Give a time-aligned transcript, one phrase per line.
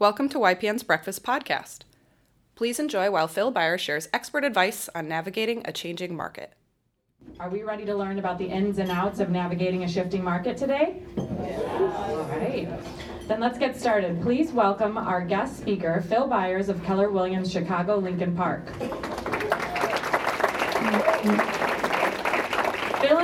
[0.00, 1.80] Welcome to YPN's Breakfast Podcast.
[2.54, 6.54] Please enjoy while Phil Beyer shares expert advice on navigating a changing market.
[7.38, 10.56] Are we ready to learn about the ins and outs of navigating a shifting market
[10.56, 11.02] today?
[11.18, 12.66] All right.
[13.28, 14.22] Then let's get started.
[14.22, 18.72] Please welcome our guest speaker, Phil Byers of Keller Williams Chicago Lincoln Park.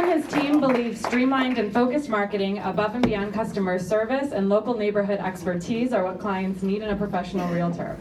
[0.07, 4.77] And his team believe streamlined and focused marketing above and beyond customer service and local
[4.77, 7.99] neighborhood expertise are what clients need in a professional realtor.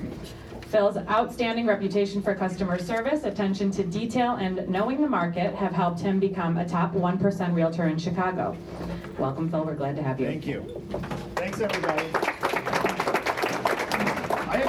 [0.67, 5.99] Phil's outstanding reputation for customer service, attention to detail, and knowing the market have helped
[5.99, 8.55] him become a top 1% realtor in Chicago.
[9.17, 9.65] Welcome, Phil.
[9.65, 10.27] We're glad to have you.
[10.27, 10.61] Thank you.
[11.35, 12.34] Thanks, everybody.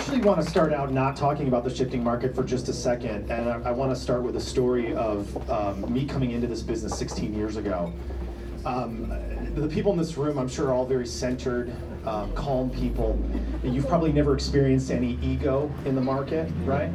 [0.06, 2.72] I actually want to start out not talking about the shifting market for just a
[2.72, 6.46] second, and I, I want to start with a story of um, me coming into
[6.46, 7.92] this business 16 years ago.
[8.64, 9.08] Um,
[9.56, 11.74] the people in this room, I'm sure, are all very centered,
[12.06, 13.20] um, calm people.
[13.64, 16.88] You've probably never experienced any ego in the market, right?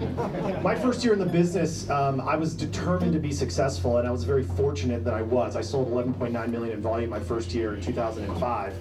[0.64, 4.12] My first year in the business, um, I was determined to be successful, and I
[4.12, 5.58] was very fortunate that I was.
[5.58, 8.74] I sold 11.9 million in volume my first year in 2005,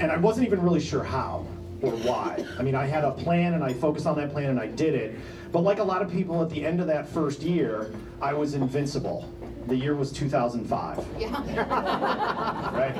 [0.00, 1.46] and I wasn't even really sure how
[1.82, 2.44] or why.
[2.58, 4.94] I mean, I had a plan and I focused on that plan and I did
[4.94, 5.18] it.
[5.52, 8.54] But like a lot of people at the end of that first year, I was
[8.54, 9.32] invincible.
[9.68, 11.04] The year was 2005.
[11.18, 11.30] Yeah.
[12.76, 12.94] right?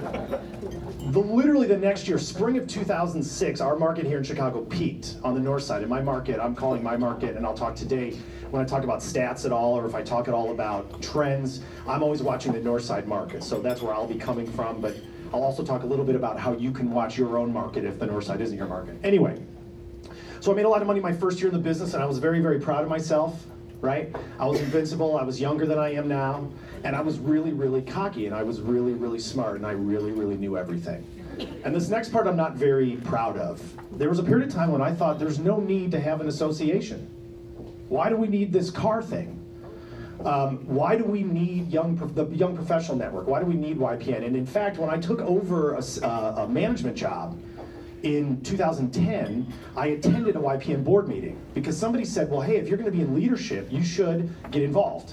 [1.12, 5.34] The, literally the next year, spring of 2006, our market here in Chicago peaked on
[5.34, 5.82] the north side.
[5.82, 8.16] In my market, I'm calling my market, and I'll talk today
[8.50, 11.60] when I talk about stats at all, or if I talk at all about trends,
[11.86, 13.44] I'm always watching the north side market.
[13.44, 14.80] So that's where I'll be coming from.
[14.80, 14.96] But
[15.32, 17.98] I'll also talk a little bit about how you can watch your own market if
[17.98, 18.96] the north side isn't your market.
[19.02, 19.40] Anyway,
[20.40, 22.06] so I made a lot of money my first year in the business, and I
[22.06, 23.44] was very, very proud of myself.
[23.82, 24.16] Right?
[24.40, 25.18] I was invincible.
[25.18, 26.48] I was younger than I am now,
[26.82, 30.12] and I was really, really cocky, and I was really, really smart, and I really,
[30.12, 31.04] really knew everything.
[31.62, 33.60] And this next part I'm not very proud of.
[33.98, 36.28] There was a period of time when I thought there's no need to have an
[36.28, 37.06] association.
[37.88, 39.38] Why do we need this car thing?
[40.24, 43.26] Um, why do we need young the young professional network?
[43.26, 44.24] Why do we need YPN?
[44.24, 47.38] And in fact, when I took over a, uh, a management job
[48.02, 52.78] in 2010, I attended a YPN board meeting because somebody said, "Well, hey, if you're
[52.78, 55.12] going to be in leadership, you should get involved."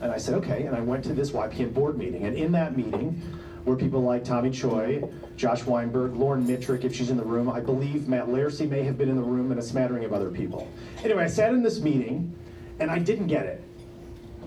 [0.00, 2.76] And I said, "Okay." And I went to this YPN board meeting, and in that
[2.76, 3.20] meeting
[3.64, 5.02] were people like Tommy Choi,
[5.36, 7.48] Josh Weinberg, Lauren Mitrick, if she's in the room.
[7.48, 10.30] I believe Matt Laracy may have been in the room, and a smattering of other
[10.30, 10.68] people.
[11.02, 12.32] Anyway, I sat in this meeting,
[12.78, 13.64] and I didn't get it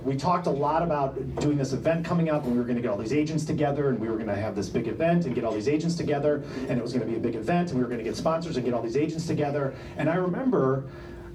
[0.07, 2.81] we talked a lot about doing this event coming up and we were going to
[2.81, 5.35] get all these agents together and we were going to have this big event and
[5.35, 7.77] get all these agents together and it was going to be a big event and
[7.77, 9.75] we were going to get sponsors and get all these agents together.
[9.97, 10.85] And i remember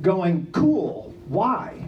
[0.01, 1.85] going cool why?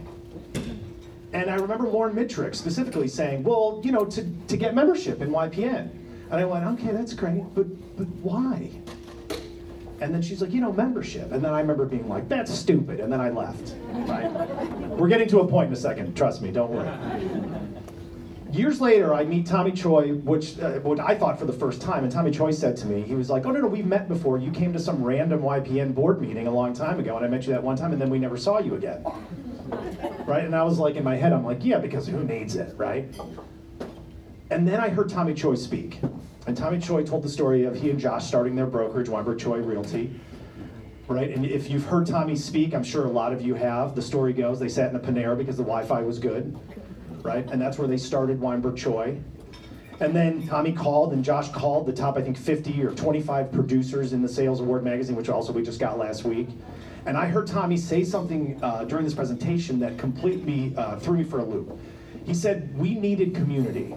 [1.32, 5.30] And i remember lauren mitrick specifically saying well you know to, to get membership in
[5.30, 5.88] ypn
[6.30, 7.66] and i went okay that's great but
[7.96, 8.70] but why
[10.00, 11.32] and then she's like, you know, membership.
[11.32, 13.00] And then I remember being like, that's stupid.
[13.00, 13.74] And then I left.
[13.90, 14.30] Right?
[14.90, 16.16] We're getting to a point in a second.
[16.16, 16.50] Trust me.
[16.50, 16.90] Don't worry.
[18.50, 22.04] Years later, I meet Tommy Choi, which uh, what I thought for the first time.
[22.04, 24.38] And Tommy Choi said to me, he was like, oh, no, no, we've met before.
[24.38, 27.16] You came to some random YPN board meeting a long time ago.
[27.16, 29.04] And I met you that one time, and then we never saw you again.
[30.26, 30.44] Right?
[30.44, 33.12] And I was like, in my head, I'm like, yeah, because who needs it, right?
[34.50, 35.98] And then I heard Tommy Choi speak.
[36.46, 39.58] And Tommy Choi told the story of he and Josh starting their brokerage, Weinberg Choi
[39.58, 40.20] Realty.
[41.08, 41.30] Right?
[41.30, 43.94] And if you've heard Tommy speak, I'm sure a lot of you have.
[43.94, 46.58] The story goes they sat in a Panera because the Wi Fi was good.
[47.22, 47.48] Right?
[47.50, 49.18] And that's where they started Weinberg Choi.
[50.00, 54.12] And then Tommy called and Josh called the top, I think, 50 or 25 producers
[54.12, 56.48] in the Sales Award magazine, which also we just got last week.
[57.06, 61.24] And I heard Tommy say something uh, during this presentation that completely uh, threw me
[61.24, 61.78] for a loop.
[62.26, 63.94] He said, We needed community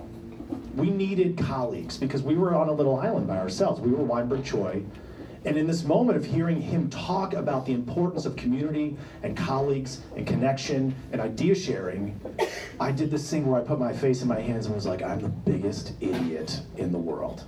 [0.77, 3.81] we needed colleagues because we were on a little island by ourselves.
[3.81, 4.83] We were Weinberg Choi.
[5.45, 10.01] And in this moment of hearing him talk about the importance of community and colleagues
[10.16, 12.19] and connection and idea sharing,
[12.79, 15.01] I did this thing where I put my face in my hands and was like,
[15.01, 17.43] I'm the biggest idiot in the world.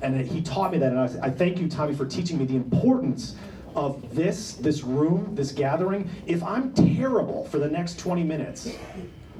[0.00, 2.56] And he taught me that, and I, I thank you, Tommy, for teaching me the
[2.56, 3.36] importance
[3.74, 6.08] of this, this room, this gathering.
[6.26, 8.76] If I'm terrible for the next 20 minutes,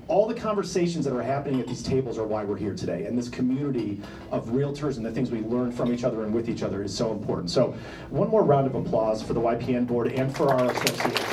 [0.08, 3.04] all the conversations that are happening at these tables are why we're here today.
[3.04, 4.00] And this community
[4.32, 6.96] of realtors and the things we learn from each other and with each other is
[6.96, 7.50] so important.
[7.50, 7.74] So,
[8.08, 11.24] one more round of applause for the YPN board and for our associates.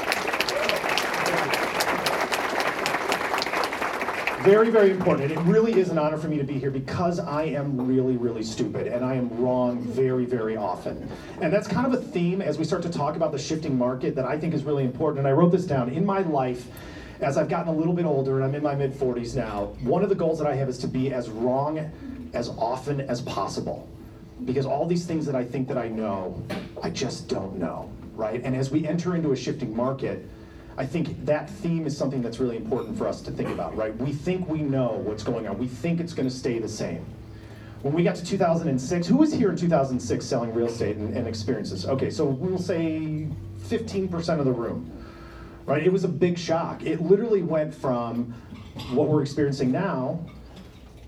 [4.43, 5.31] Very, very important.
[5.31, 8.15] And it really is an honor for me to be here because I am really,
[8.15, 11.09] really stupid and I am wrong very, very often.
[11.41, 14.13] And that's kind of a theme as we start to talk about the shifting market
[14.15, 15.19] that I think is really important.
[15.19, 15.89] And I wrote this down.
[15.89, 16.67] In my life,
[17.21, 20.03] as I've gotten a little bit older and I'm in my mid 40s now, one
[20.03, 21.79] of the goals that I have is to be as wrong
[22.33, 23.87] as often as possible.
[24.43, 26.43] Because all these things that I think that I know,
[26.83, 27.89] I just don't know.
[28.15, 28.41] right?
[28.43, 30.25] And as we enter into a shifting market,
[30.77, 33.95] I think that theme is something that's really important for us to think about, right?
[33.97, 35.57] We think we know what's going on.
[35.57, 37.05] We think it's going to stay the same.
[37.81, 41.27] When we got to 2006, who was here in 2006 selling real estate and, and
[41.27, 41.85] experiences?
[41.85, 43.27] Okay, so we'll say
[43.61, 44.91] 15% of the room,
[45.65, 45.83] right?
[45.83, 46.83] It was a big shock.
[46.83, 48.33] It literally went from
[48.91, 50.19] what we're experiencing now,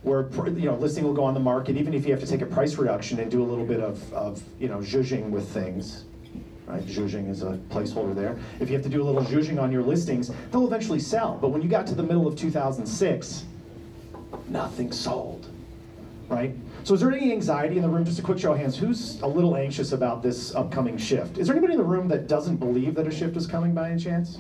[0.02, 2.42] where you know listing will go on the market, even if you have to take
[2.42, 6.06] a price reduction and do a little bit of, of you know zhuzhing with things.
[6.66, 8.38] Right, zhuzhing is a placeholder there.
[8.60, 11.38] If you have to do a little zhuzhing on your listings, they'll eventually sell.
[11.40, 13.46] But when you got to the middle of 2006,
[14.50, 15.50] nothing sold.
[16.28, 16.54] Right?
[16.84, 18.06] So is there any anxiety in the room?
[18.06, 18.78] Just a quick show of hands.
[18.78, 21.38] Who's a little anxious about this upcoming shift?
[21.38, 23.92] Is there anybody in the room that doesn't believe that a shift is coming by
[23.92, 24.40] any chance?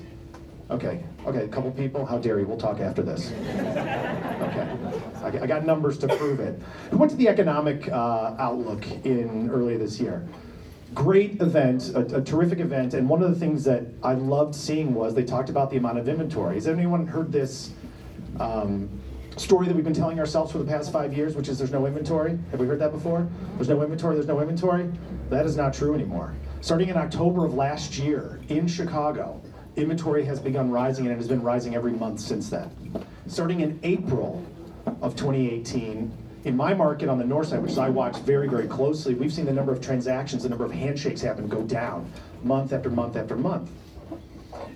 [0.69, 2.05] Okay, okay, a couple people.
[2.05, 2.45] How dare you?
[2.45, 3.31] We'll talk after this.
[5.23, 6.61] Okay, I got numbers to prove it.
[6.91, 10.27] Who went to the economic uh, outlook in earlier this year?
[10.93, 14.93] Great event, a, a, terrific event, and one of the things that I loved seeing
[14.93, 16.55] was they talked about the amount of inventory.
[16.55, 17.71] Has anyone heard this
[18.39, 18.89] um,
[19.39, 21.85] story that we've been telling ourselves for the past five years, which is there's no
[21.85, 22.37] inventory?
[22.51, 23.27] Have we heard that before?
[23.55, 24.91] There's no inventory, there's no inventory?
[25.29, 26.33] That is not true anymore.
[26.61, 29.41] Starting in October of last year in Chicago,
[29.75, 32.69] inventory has begun rising and it has been rising every month since then.
[33.27, 34.43] Starting in April
[35.01, 36.11] of 2018,
[36.45, 39.45] in my market on the north side, which I watch very, very closely, we've seen
[39.45, 42.11] the number of transactions, the number of handshakes happen go down
[42.43, 43.69] month after month after month.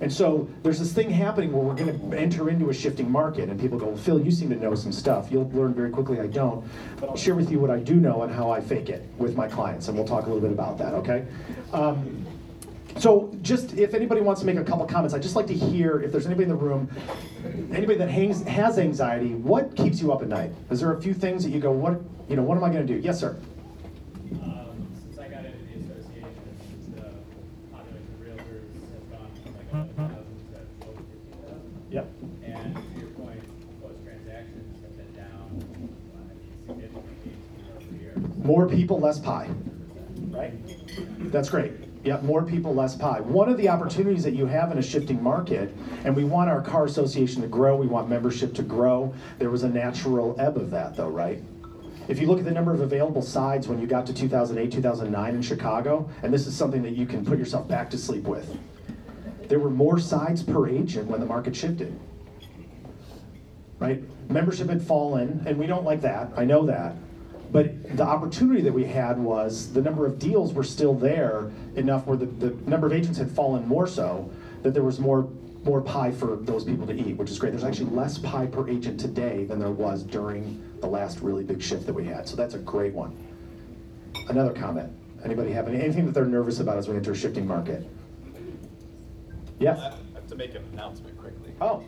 [0.02, 3.50] And so there's this thing happening where we're going to enter into a shifting market,
[3.50, 5.32] and people go, well, Phil, you seem to know some stuff.
[5.32, 6.66] You'll learn very quickly I don't,
[7.00, 9.36] but I'll share with you what I do know and how I fake it with
[9.36, 11.26] my clients, and we'll talk a little bit about that, okay?
[11.72, 12.26] Um,
[12.98, 16.02] so just if anybody wants to make a couple comments, I'd just like to hear
[16.02, 16.90] if there's anybody in the room,
[17.72, 20.52] anybody that hangs, has anxiety, what keeps you up at night?
[20.72, 22.86] Is there a few things that you go, what, you know, what am I going
[22.86, 23.00] to do?
[23.00, 23.38] Yes, sir.
[38.92, 39.50] People, less pie.
[40.32, 40.52] Right?
[41.32, 41.72] That's great.
[42.04, 43.22] Yep, more people, less pie.
[43.22, 45.74] One of the opportunities that you have in a shifting market,
[46.04, 49.14] and we want our car association to grow, we want membership to grow.
[49.40, 51.42] There was a natural ebb of that, though, right?
[52.10, 55.36] If you look at the number of available sides when you got to 2008, 2009
[55.36, 58.58] in Chicago, and this is something that you can put yourself back to sleep with,
[59.48, 61.98] there were more sides per agent when the market shifted.
[63.80, 64.04] Right?
[64.30, 66.32] Membership had fallen, and we don't like that.
[66.36, 66.96] I know that.
[67.52, 72.08] But the opportunity that we had was the number of deals were still there enough
[72.08, 74.32] where the, the number of agents had fallen more so
[74.64, 75.28] that there was more
[75.64, 77.52] more pie for those people to eat, which is great.
[77.52, 81.62] There's actually less pie per agent today than there was during the last really big
[81.62, 82.28] shift that we had.
[82.28, 83.16] So that's a great one.
[84.28, 84.92] Another comment.
[85.24, 87.88] Anybody have any, anything that they're nervous about as we enter a shifting market?
[89.60, 89.78] Yes?
[89.80, 91.54] I have to make an announcement quickly.
[91.62, 91.84] Oh,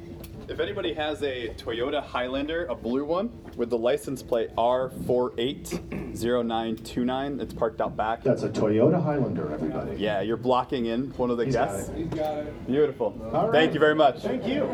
[0.53, 7.55] If anybody has a Toyota Highlander, a blue one, with the license plate R480929, it's
[7.55, 8.21] parked out back.
[8.21, 9.95] that's a Toyota Highlander, everybody.
[9.97, 11.89] Yeah, you're blocking in one of the He's got guests.
[11.89, 12.67] it.
[12.67, 13.19] Beautiful.
[13.33, 13.51] All right.
[13.51, 14.21] Thank you very much.
[14.21, 14.65] Thank you.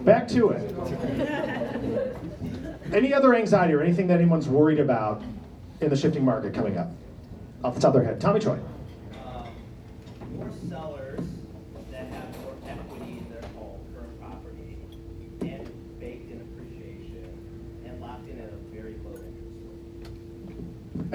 [0.00, 2.16] Back to it.
[2.94, 5.22] Any other anxiety or anything that anyone's worried about
[5.82, 6.90] in the shifting market coming up?
[7.62, 8.18] Off the top of their head.
[8.18, 8.58] Tommy Choi.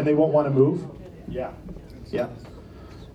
[0.02, 0.84] And they won't want to move?
[1.28, 1.52] Yeah.
[2.08, 2.28] Yeah.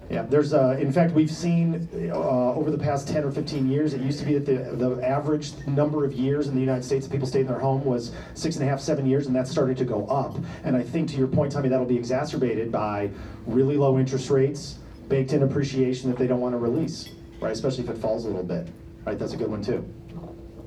[0.09, 3.93] Yeah, there's, uh, in fact, we've seen uh, over the past 10 or 15 years,
[3.93, 7.05] it used to be that the, the average number of years in the United States
[7.05, 9.51] that people stayed in their home was six and a half, seven years, and that's
[9.51, 10.37] started to go up.
[10.63, 13.11] And I think to your point, Tommy, that'll be exacerbated by
[13.49, 14.79] really low interest rates,
[15.09, 17.09] baked in appreciation that they don't want to release,
[17.41, 17.51] right?
[17.51, 18.69] Especially if it falls a little bit,
[19.05, 19.19] right?
[19.19, 19.85] That's a good one too.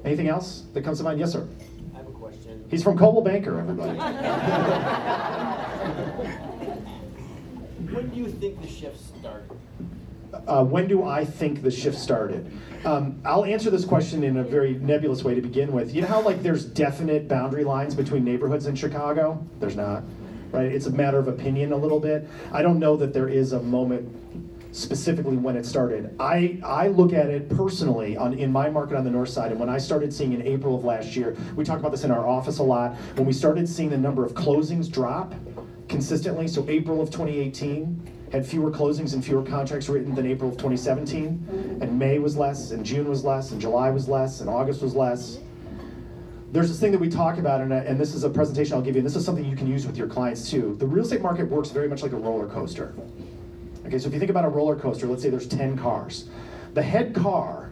[0.03, 1.17] Anything else that comes to mind?
[1.17, 1.47] Yes, sir.
[2.69, 3.97] He's from Coldwell Banker, everybody.
[7.91, 9.57] When do you think the shift started?
[10.47, 12.51] uh, when do I think the shift started?
[12.85, 15.93] Um, I'll answer this question in a very nebulous way to begin with.
[15.93, 19.45] You know how like there's definite boundary lines between neighborhoods in Chicago?
[19.59, 20.03] There's not,
[20.51, 20.71] right?
[20.71, 22.27] It's a matter of opinion a little bit.
[22.51, 26.15] I don't know that there is a moment specifically when it started.
[26.19, 29.59] I, I look at it personally on in my market on the north side, and
[29.59, 32.27] when I started seeing in April of last year, we talk about this in our
[32.27, 32.95] office a lot.
[33.15, 35.33] When we started seeing the number of closings drop
[35.87, 40.57] consistently, so April of 2018 had fewer closings and fewer contracts written than April of
[40.57, 44.83] 2017, and May was less, and June was less, and July was less, and August
[44.83, 45.39] was less.
[46.51, 48.95] There's this thing that we talk about, and, and this is a presentation I'll give
[48.95, 50.75] you, and this is something you can use with your clients too.
[50.79, 52.93] The real estate market works very much like a roller coaster.
[53.85, 56.29] Okay, so if you think about a roller coaster, let's say there's 10 cars.
[56.73, 57.71] The head car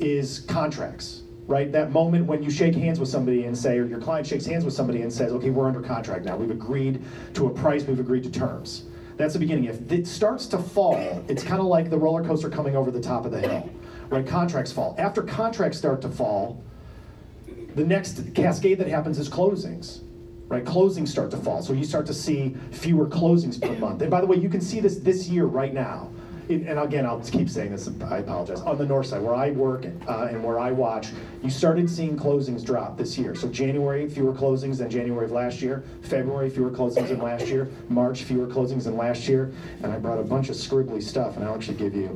[0.00, 1.70] is contracts, right?
[1.70, 4.64] That moment when you shake hands with somebody and say, or your client shakes hands
[4.64, 6.36] with somebody and says, okay, we're under contract now.
[6.36, 7.02] We've agreed
[7.34, 8.84] to a price, we've agreed to terms.
[9.16, 9.64] That's the beginning.
[9.64, 13.00] If it starts to fall, it's kind of like the roller coaster coming over the
[13.00, 13.70] top of the hill,
[14.08, 14.26] right?
[14.26, 14.96] Contracts fall.
[14.98, 16.62] After contracts start to fall,
[17.76, 20.00] the next cascade that happens is closings
[20.52, 20.64] right?
[20.64, 24.02] Closings start to fall so you start to see fewer closings per month.
[24.02, 26.10] And by the way you can see this this year right now.
[26.48, 28.60] It- and again i'll keep saying this i apologize.
[28.60, 31.08] On the north side where i work uh, and where i watch
[31.42, 33.34] you started seeing closings drop this year.
[33.34, 35.84] So january fewer closings than january of last year.
[36.02, 37.70] February fewer closings than last year.
[37.88, 39.52] March fewer closings than last year.
[39.82, 42.10] And i brought a bunch of scribbly stuff and i'll actually give you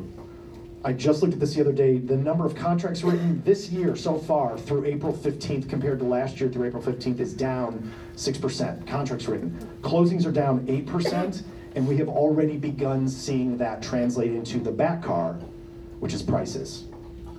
[0.87, 1.99] I just looked at this the other day.
[1.99, 6.39] The number of contracts written this year so far through April 15th compared to last
[6.39, 8.87] year through April 15th is down 6%.
[8.87, 9.51] Contracts written.
[9.83, 11.43] Closings are down 8%,
[11.75, 15.33] and we have already begun seeing that translate into the back car,
[15.99, 16.85] which is prices.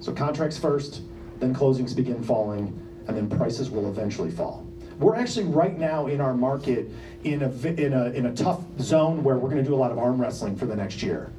[0.01, 1.03] So contracts first,
[1.39, 2.77] then closings begin falling,
[3.07, 4.67] and then prices will eventually fall.
[4.99, 6.91] We're actually right now in our market
[7.23, 9.93] in a, in a, in a tough zone where we're going to do a lot
[9.93, 11.31] of arm wrestling for the next year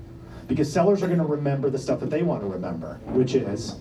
[0.48, 3.76] because sellers are going to remember the stuff that they want to remember, which is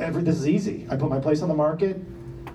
[0.00, 0.86] every this is easy.
[0.90, 2.00] I put my place on the market.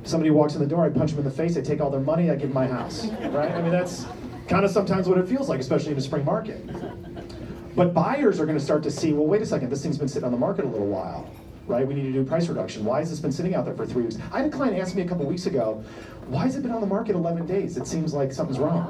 [0.03, 1.99] Somebody walks in the door, I punch them in the face, I take all their
[1.99, 3.05] money, I give them my house.
[3.05, 3.51] Right?
[3.51, 4.05] I mean that's
[4.47, 6.61] kind of sometimes what it feels like, especially in a spring market.
[7.75, 10.07] But buyers are going to start to see, well, wait a second, this thing's been
[10.07, 11.29] sitting on the market a little while,
[11.67, 11.85] right?
[11.85, 12.85] We need to do price reduction.
[12.85, 14.17] Why has this been sitting out there for three weeks?
[14.31, 15.83] I had a client ask me a couple weeks ago,
[16.27, 17.75] why has it been on the market 11 days?
[17.75, 18.85] It seems like something's wrong.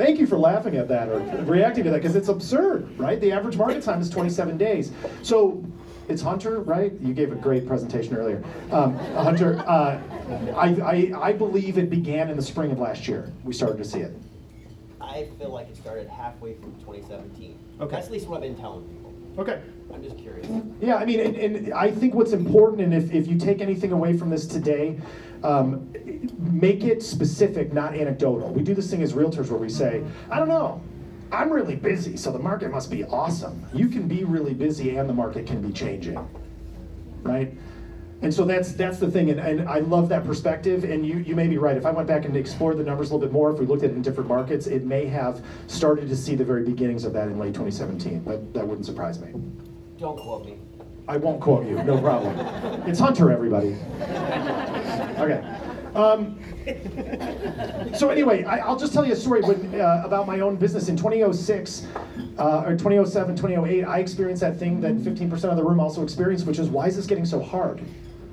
[0.00, 3.20] Thank you for laughing at that or reacting to that because it's absurd, right?
[3.20, 4.92] The average market time is 27 days.
[5.22, 5.62] So
[6.08, 6.90] it's Hunter, right?
[7.02, 8.42] You gave a great presentation earlier.
[8.72, 10.00] Um, Hunter, uh,
[10.56, 13.30] I, I, I believe it began in the spring of last year.
[13.44, 14.16] We started to see it.
[15.02, 17.58] I feel like it started halfway through 2017.
[17.82, 17.94] Okay.
[17.94, 19.14] That's at least what I've been telling people.
[19.36, 19.60] Okay.
[19.92, 20.48] I'm just curious.
[20.80, 23.92] Yeah, I mean, and, and I think what's important, and if, if you take anything
[23.92, 24.98] away from this today,
[25.42, 25.92] um,
[26.38, 28.50] make it specific, not anecdotal.
[28.50, 30.82] We do this thing as realtors where we say, I don't know,
[31.32, 33.64] I'm really busy, so the market must be awesome.
[33.72, 36.18] You can be really busy and the market can be changing,
[37.22, 37.52] right?
[38.22, 40.84] And so that's that's the thing, and, and I love that perspective.
[40.84, 41.74] And you, you may be right.
[41.74, 43.82] If I went back and explored the numbers a little bit more, if we looked
[43.82, 47.14] at it in different markets, it may have started to see the very beginnings of
[47.14, 48.20] that in late 2017.
[48.20, 49.32] But that wouldn't surprise me.
[49.98, 50.58] Don't quote me.
[51.08, 52.38] I won't quote you, no problem.
[52.86, 53.76] It's Hunter, everybody.
[55.18, 55.42] Okay.
[55.94, 56.38] Um,
[57.94, 60.88] so anyway, I, I'll just tell you a story when, uh, about my own business.
[60.88, 61.86] In 2006,
[62.38, 66.46] uh, or 2007, 2008, I experienced that thing that 15% of the room also experienced,
[66.46, 67.80] which is why is this getting so hard?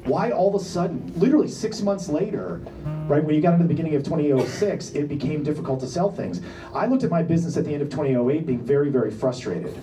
[0.03, 2.61] Why all of a sudden, literally six months later,
[3.07, 6.41] right when you got into the beginning of 2006, it became difficult to sell things.
[6.73, 9.77] I looked at my business at the end of 2008 being very, very frustrated.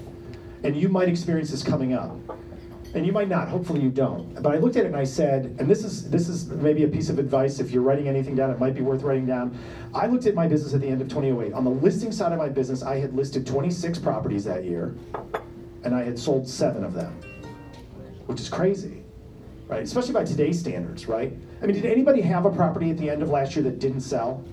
[0.62, 2.16] And you might experience this coming up
[2.94, 4.40] and you might not hopefully you don't.
[4.40, 6.88] But i looked at it and i said and this is this is maybe a
[6.88, 9.56] piece of advice if you're writing anything down it might be worth writing down.
[9.92, 12.38] I looked at my business at the end of 2008 on the listing side of
[12.38, 14.96] my business i had listed 26 properties that year
[15.82, 17.12] and i had sold seven of them
[18.26, 19.02] which is crazy
[19.66, 19.82] right?
[19.82, 21.32] Especially by today's standards right?
[21.62, 24.02] I mean did anybody have a property at the end of last year that didn't
[24.02, 24.44] sell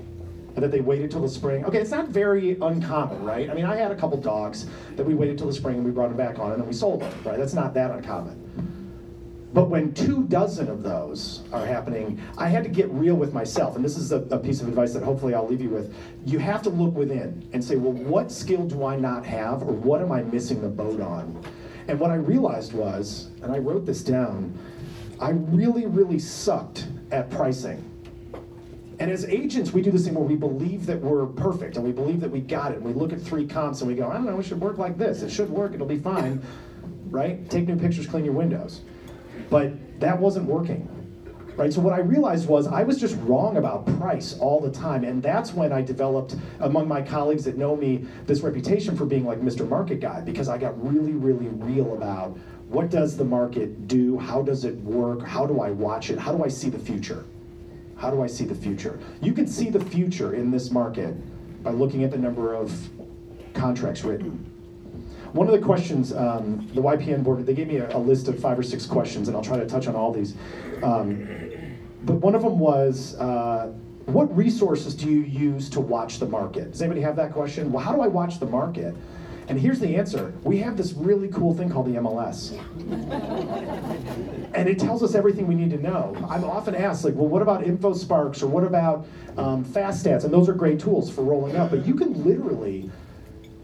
[0.56, 1.66] and that they waited till the spring.
[1.66, 3.50] Okay, it's not very uncommon, right?
[3.50, 5.92] I mean, I had a couple dogs that we waited till the spring and we
[5.92, 7.38] brought them back on and then we sold them, right?
[7.38, 8.38] That's not that uncommon.
[9.54, 13.76] But when two dozen of those are happening, I had to get real with myself.
[13.76, 15.94] And this is a, a piece of advice that hopefully I'll leave you with.
[16.26, 19.74] You have to look within and say, well, what skill do I not have or
[19.74, 21.44] what am I missing the boat on?
[21.90, 24.58] And what I realized was, and I wrote this down,
[25.20, 27.91] I really, really sucked at pricing.
[29.02, 31.92] And as agents, we do this thing where we believe that we're perfect and we
[31.92, 32.78] believe that we got it.
[32.78, 34.78] And we look at three comps and we go, I don't know, it should work
[34.78, 35.24] like this.
[35.24, 36.40] It should work, it'll be fine,
[37.10, 37.50] right?
[37.50, 38.82] Take new pictures, clean your windows.
[39.50, 40.88] But that wasn't working,
[41.58, 41.74] right?
[41.74, 45.04] So what I realized was I was just wrong about price all the time.
[45.04, 49.26] And that's when I developed, among my colleagues that know me, this reputation for being
[49.26, 49.68] like Mr.
[49.68, 54.20] Market Guy because I got really, really real about what does the market do?
[54.20, 55.26] How does it work?
[55.26, 56.20] How do I watch it?
[56.20, 57.26] How do I see the future?
[58.02, 58.98] How do I see the future?
[59.22, 61.14] You can see the future in this market
[61.64, 62.74] by looking at the number of
[63.54, 64.32] contracts written.
[65.34, 68.40] One of the questions, um, the YPN board, they gave me a, a, list of
[68.40, 70.34] five or six questions, and I'll try to touch on all these.
[70.82, 71.28] Um,
[72.04, 73.72] but one of them was, uh,
[74.08, 76.72] what resources do you use to watch the market?
[76.72, 77.72] Does anybody have that question?
[77.72, 78.96] Well, how do I watch the market?
[79.48, 82.58] And here's the answer we have this really cool thing called the MLS.
[84.54, 86.16] and it tells us everything we need to know.
[86.30, 89.06] I'm often asked, like, well, what about InfoSparks or what about
[89.38, 90.24] um, Fast Stats?
[90.24, 91.72] And those are great tools for rolling up.
[91.72, 92.90] But you can literally,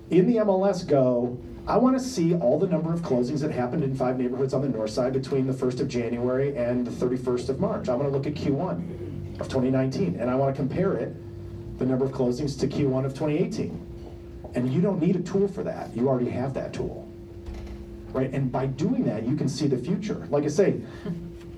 [0.10, 3.84] in the MLS, go, I want to see all the number of closings that happened
[3.84, 7.50] in five neighborhoods on the north side between the 1st of January and the 31st
[7.50, 7.90] of March.
[7.90, 11.14] I want to look at Q1 of 2019, and I want to compare it,
[11.78, 13.87] the number of closings, to Q1 of 2018.
[14.58, 15.96] And you don't need a tool for that.
[15.96, 17.08] You already have that tool.
[18.12, 18.34] Right?
[18.34, 20.28] And by doing that, you can see the future.
[20.32, 20.82] Like I say,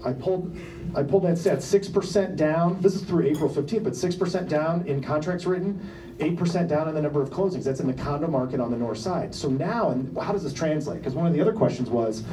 [0.05, 0.57] I pulled
[0.93, 2.81] I pulled that stat 6% down.
[2.81, 5.79] This is through April 15th, but 6% down in contracts written,
[6.17, 7.63] 8% down in the number of closings.
[7.63, 9.33] That's in the condo market on the north side.
[9.33, 10.99] So now, and how does this translate?
[10.99, 12.23] Because one of the other questions was,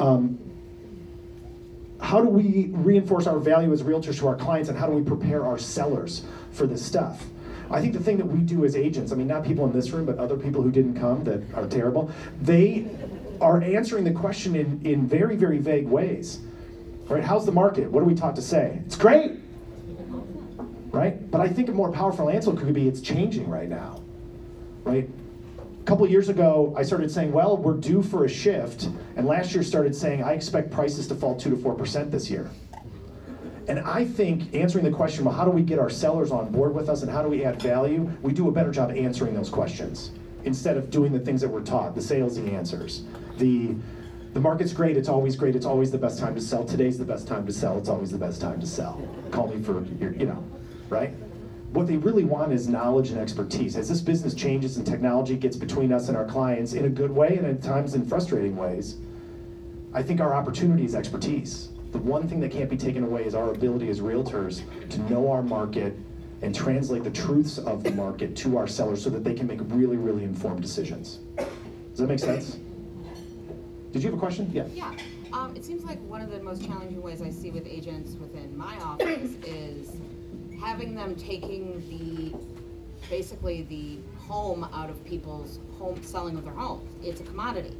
[0.00, 0.36] um,
[2.00, 5.02] how do we reinforce our value as realtors to our clients and how do we
[5.02, 7.24] prepare our sellers for this stuff?
[7.70, 9.90] I think the thing that we do as agents, I mean, not people in this
[9.90, 12.10] room, but other people who didn't come that are terrible,
[12.40, 12.86] they
[13.40, 16.40] are answering the question in, in very, very vague ways.
[17.08, 17.22] Right?
[17.22, 17.90] How's the market?
[17.90, 18.80] What are we taught to say?
[18.86, 19.32] It's great.
[20.90, 21.30] Right?
[21.30, 24.02] But I think a more powerful answer could be it's changing right now.
[24.84, 25.08] Right?
[25.80, 28.88] A couple years ago, I started saying, well, we're due for a shift.
[29.16, 32.50] And last year started saying, I expect prices to fall 2 to 4% this year.
[33.68, 36.74] And I think answering the question, well, how do we get our sellers on board
[36.74, 38.10] with us and how do we add value?
[38.22, 40.10] We do a better job answering those questions
[40.44, 43.04] instead of doing the things that we're taught, the salesy answers.
[43.36, 43.74] The
[44.34, 46.62] the market's great, it's always great, it's always the best time to sell.
[46.62, 49.00] Today's the best time to sell, it's always the best time to sell.
[49.30, 50.44] Call me for your, you know,
[50.90, 51.12] right?
[51.72, 53.76] What they really want is knowledge and expertise.
[53.76, 57.10] As this business changes and technology gets between us and our clients in a good
[57.10, 58.96] way and at times in frustrating ways,
[59.92, 61.70] I think our opportunity is expertise.
[61.92, 65.30] The one thing that can't be taken away is our ability as realtors to know
[65.30, 65.96] our market
[66.42, 69.60] and translate the truths of the market to our sellers so that they can make
[69.64, 71.20] really, really informed decisions.
[71.36, 72.58] Does that make sense?
[73.92, 74.50] Did you have a question?
[74.52, 74.66] Yeah.
[74.72, 74.94] Yeah,
[75.32, 78.56] um, it seems like one of the most challenging ways I see with agents within
[78.56, 79.96] my office is
[80.60, 82.36] having them taking the,
[83.08, 86.90] basically the home out of people's home, selling of their homes.
[87.02, 87.74] It's a commodity.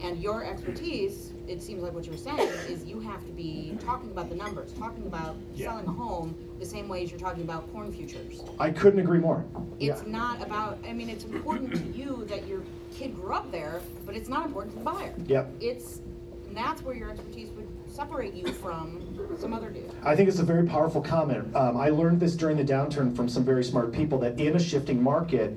[0.00, 4.10] And your expertise, it seems like what you're saying, is you have to be talking
[4.10, 5.70] about the numbers, talking about Yeah.
[5.70, 8.42] selling a home the same way as you're talking about corn futures.
[8.60, 9.44] I couldn't agree more.
[9.80, 10.12] It's Yeah.
[10.12, 12.60] not about, I mean, it's important to you that your
[12.94, 15.14] kid grew up there, but it's not important to the buyer.
[15.26, 15.50] Yep.
[15.60, 16.00] It's,
[16.46, 19.00] and that's where your expertise would separate you from
[19.38, 19.90] some other dude.
[20.04, 21.54] I think it's a very powerful comment.
[21.56, 24.60] Um, I learned this during the downturn from some very smart people that in a
[24.60, 25.56] shifting market,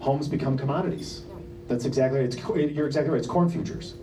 [0.00, 1.22] homes become commodities.
[1.68, 3.18] That's exactly it's co- you're exactly right.
[3.18, 3.94] It's corn futures,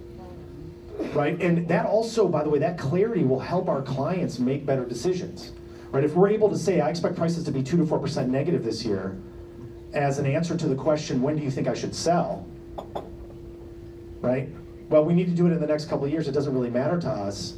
[1.14, 1.40] right?
[1.42, 5.52] And that also, by the way, that clarity will help our clients make better decisions,
[5.92, 6.04] right?
[6.04, 8.64] If we're able to say, I expect prices to be two to four percent negative
[8.64, 9.18] this year,
[9.94, 12.46] as an answer to the question, when do you think I should sell?
[14.22, 14.50] Right?
[14.90, 16.28] Well, we need to do it in the next couple of years.
[16.28, 17.56] It doesn't really matter to us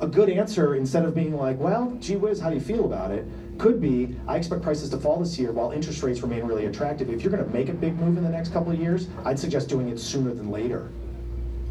[0.00, 3.12] a good answer instead of being like, well, gee whiz, how do you feel about
[3.12, 3.24] it?
[3.58, 7.08] Could be, I expect prices to fall this year while interest rates remain really attractive.
[7.08, 9.38] If you're going to make a big move in the next couple of years, I'd
[9.38, 10.90] suggest doing it sooner than later.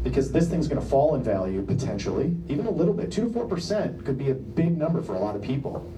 [0.02, 3.12] Because this thing's going to fall in value potentially, even a little bit.
[3.12, 5.90] 2 to 4% could be a big number for a lot of people.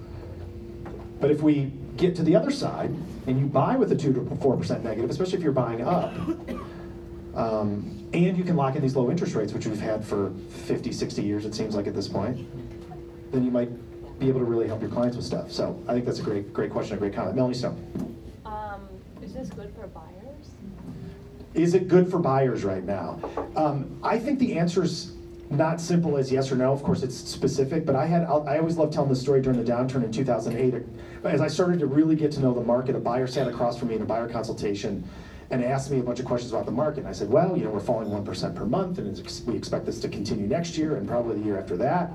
[1.19, 2.93] But if we get to the other side
[3.25, 6.13] and you buy with a 2 to 4% negative, especially if you're buying up,
[7.35, 10.91] um, and you can lock in these low interest rates, which we've had for 50,
[10.91, 12.47] 60 years, it seems like at this point,
[13.31, 13.69] then you might
[14.19, 15.51] be able to really help your clients with stuff.
[15.51, 17.35] So I think that's a great, great question, a great comment.
[17.35, 18.15] Melanie Stone.
[18.45, 18.87] Um,
[19.21, 20.14] is this good for buyers?
[21.55, 23.19] Is it good for buyers right now?
[23.55, 25.13] Um, I think the answer is
[25.49, 26.73] not simple as yes or no.
[26.73, 29.71] Of course, it's specific, but I had I always love telling the story during the
[29.71, 30.83] downturn in 2008.
[31.23, 33.87] As I started to really get to know the market, a buyer sat across from
[33.87, 35.07] me in a buyer consultation
[35.49, 37.01] and asked me a bunch of questions about the market.
[37.01, 39.99] And I said, well, you know, we're falling 1% per month, and we expect this
[40.01, 42.11] to continue next year and probably the year after that.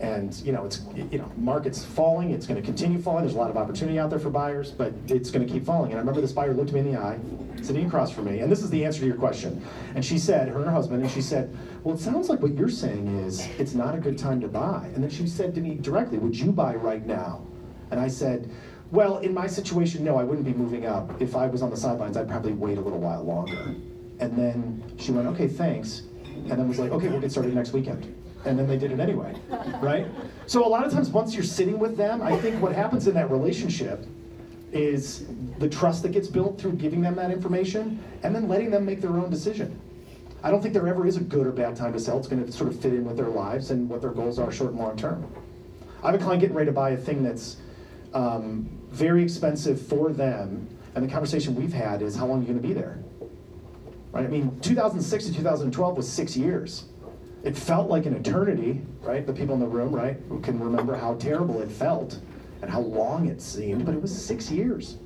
[0.00, 2.30] And you know, it's you know, market's falling.
[2.30, 3.22] It's going to continue falling.
[3.22, 5.90] There's a lot of opportunity out there for buyers, but it's going to keep falling.
[5.90, 7.18] And I remember this buyer looked me in the eye,
[7.60, 9.62] sitting across from me, and this is the answer to your question.
[9.94, 12.54] And she said, her and her husband, and she said, "Well, it sounds like what
[12.54, 15.60] you're saying is it's not a good time to buy." And then she said to
[15.60, 17.46] me directly, "Would you buy right now?"
[17.90, 18.50] And I said,
[18.92, 21.20] "Well, in my situation, no, I wouldn't be moving up.
[21.20, 23.74] If I was on the sidelines, I'd probably wait a little while longer."
[24.18, 26.04] And then she went, "Okay, thanks,"
[26.48, 29.00] and then was like, "Okay, we'll get started next weekend." And then they did it
[29.00, 29.34] anyway,
[29.80, 30.06] right?
[30.46, 33.14] So a lot of times, once you're sitting with them, I think what happens in
[33.14, 34.06] that relationship
[34.72, 35.26] is
[35.58, 39.00] the trust that gets built through giving them that information and then letting them make
[39.00, 39.78] their own decision.
[40.42, 42.18] I don't think there ever is a good or bad time to sell.
[42.18, 44.50] It's going to sort of fit in with their lives and what their goals are,
[44.50, 45.30] short and long term.
[46.02, 47.58] I have a client getting ready to buy a thing that's
[48.14, 52.46] um, very expensive for them, And the conversation we've had is how long are you
[52.46, 52.98] going to be there?
[54.12, 54.24] Right?
[54.24, 56.84] I mean, 2006 to 2012 was six years.
[57.42, 59.26] It felt like an eternity, right?
[59.26, 62.18] The people in the room, right, who can remember how terrible it felt
[62.60, 64.98] and how long it seemed, but it was six years.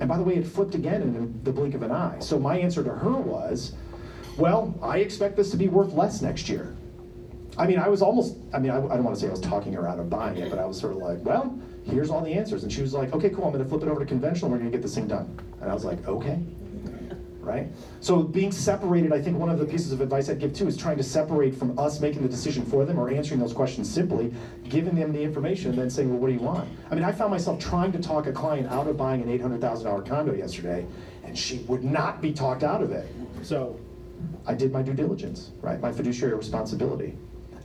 [0.00, 2.18] And by the way, it flipped again in the blink of an eye.
[2.20, 3.72] So my answer to her was,
[4.36, 6.76] well, I expect this to be worth less next year.
[7.56, 9.40] I mean, I was almost, I mean, I, I don't want to say I was
[9.40, 12.20] talking her out of buying it, but I was sort of like, well, here's all
[12.20, 12.64] the answers.
[12.64, 14.58] And she was like, okay, cool, I'm going to flip it over to conventional, we're
[14.58, 15.38] going to get this thing done.
[15.60, 16.40] And I was like, okay.
[17.44, 17.68] Right?
[18.00, 20.76] So being separated, I think one of the pieces of advice I'd give too is
[20.76, 24.32] trying to separate from us making the decision for them or answering those questions simply,
[24.68, 26.68] giving them the information, and then saying, well, what do you want?
[26.90, 30.06] I mean, I found myself trying to talk a client out of buying an $800,000
[30.06, 30.86] condo yesterday,
[31.24, 33.06] and she would not be talked out of it.
[33.42, 33.78] So
[34.46, 35.80] I did my due diligence, right?
[35.80, 37.16] My fiduciary responsibility.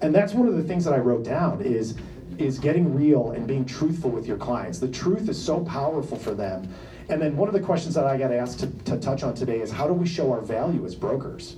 [0.01, 1.95] And that's one of the things that I wrote down is
[2.37, 4.79] is getting real and being truthful with your clients.
[4.79, 6.69] The truth is so powerful for them.
[7.09, 9.61] And then one of the questions that I got asked to, to touch on today
[9.61, 11.57] is how do we show our value as brokers?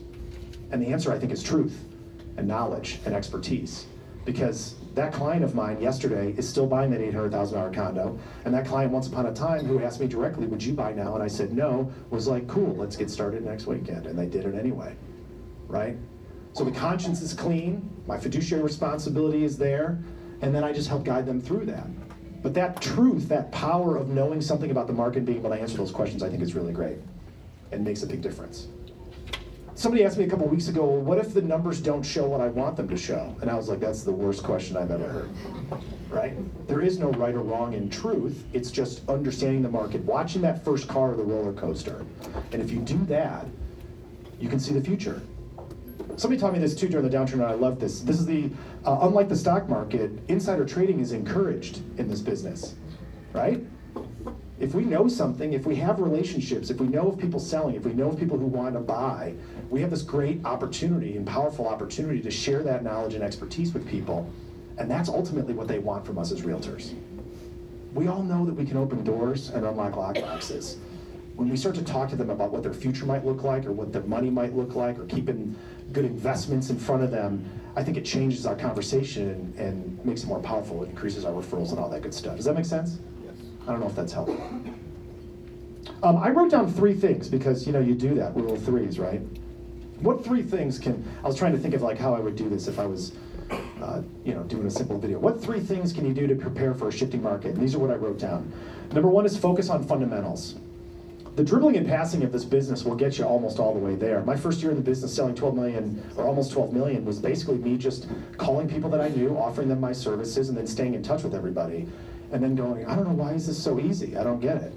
[0.71, 1.77] And the answer I think is truth
[2.37, 3.85] and knowledge and expertise.
[4.23, 8.17] Because that client of mine yesterday is still buying that $800,000 condo.
[8.45, 11.15] And that client, once upon a time, who asked me directly, Would you buy now?
[11.15, 14.05] And I said no, was like, Cool, let's get started next weekend.
[14.05, 14.95] And they did it anyway,
[15.67, 15.97] right?
[16.53, 19.99] So the conscience is clean, my fiduciary responsibility is there,
[20.41, 21.87] and then I just help guide them through that.
[22.41, 25.77] But that truth, that power of knowing something about the market being able to answer
[25.77, 26.97] those questions, I think is really great
[27.71, 28.67] and makes a big difference.
[29.75, 32.41] Somebody asked me a couple weeks ago, well, what if the numbers don't show what
[32.41, 33.35] I want them to show?
[33.41, 35.29] And I was like, that's the worst question I've ever heard.
[36.09, 36.33] Right?
[36.67, 38.43] There is no right or wrong in truth.
[38.53, 42.05] It's just understanding the market, watching that first car of the roller coaster.
[42.51, 43.45] And if you do that,
[44.39, 45.21] you can see the future.
[46.17, 48.01] Somebody taught me this too during the downturn, and I love this.
[48.01, 48.49] This is the,
[48.85, 52.75] uh, unlike the stock market, insider trading is encouraged in this business,
[53.33, 53.63] right?
[54.59, 57.83] If we know something, if we have relationships, if we know of people selling, if
[57.83, 59.33] we know of people who want to buy,
[59.69, 63.87] we have this great opportunity and powerful opportunity to share that knowledge and expertise with
[63.87, 64.31] people.
[64.77, 66.93] And that's ultimately what they want from us as realtors.
[67.93, 70.77] We all know that we can open doors and unlock lockboxes
[71.35, 73.71] when we start to talk to them about what their future might look like or
[73.71, 75.55] what their money might look like or keeping
[75.91, 77.43] good investments in front of them,
[77.75, 80.83] I think it changes our conversation and, makes it more powerful.
[80.83, 82.35] It increases our referrals and all that good stuff.
[82.35, 82.99] Does that make sense?
[83.23, 83.35] Yes.
[83.67, 84.41] I don't know if that's helpful.
[86.03, 88.97] Um, I wrote down three things because you know you do that rule of threes,
[88.97, 89.21] right?
[89.99, 92.49] What three things can I was trying to think of like how I would do
[92.49, 93.13] this if I was,
[93.81, 95.19] uh, you know, doing a simple video.
[95.19, 97.53] What three things can you do to prepare for a shifting market?
[97.53, 98.51] And these are what I wrote down.
[98.91, 100.55] Number one is focus on fundamentals
[101.35, 104.21] the dribbling and passing of this business will get you almost all the way there.
[104.23, 107.57] My first year in the business selling 12 million or almost 12 million was basically
[107.57, 111.03] me just calling people that I knew, offering them my services, and then staying in
[111.03, 111.87] touch with everybody.
[112.33, 114.17] And then going, I don't know, why is this so easy?
[114.17, 114.73] I don't get it.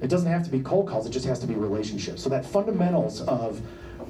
[0.00, 2.22] It doesn't have to be cold calls, it just has to be relationships.
[2.22, 3.60] So that fundamentals of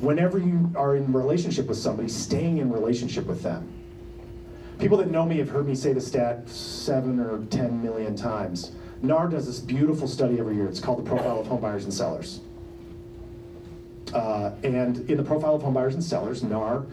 [0.00, 3.68] whenever you are in relationship with somebody, staying in relationship with them.
[4.78, 8.72] People that know me have heard me say the stat seven or 10 million times
[9.02, 10.66] NAR does this beautiful study every year.
[10.66, 12.40] It's called the Profile of Home Buyers and Sellers.
[14.12, 16.84] Uh, and in the Profile of Home Buyers and Sellers, NAR,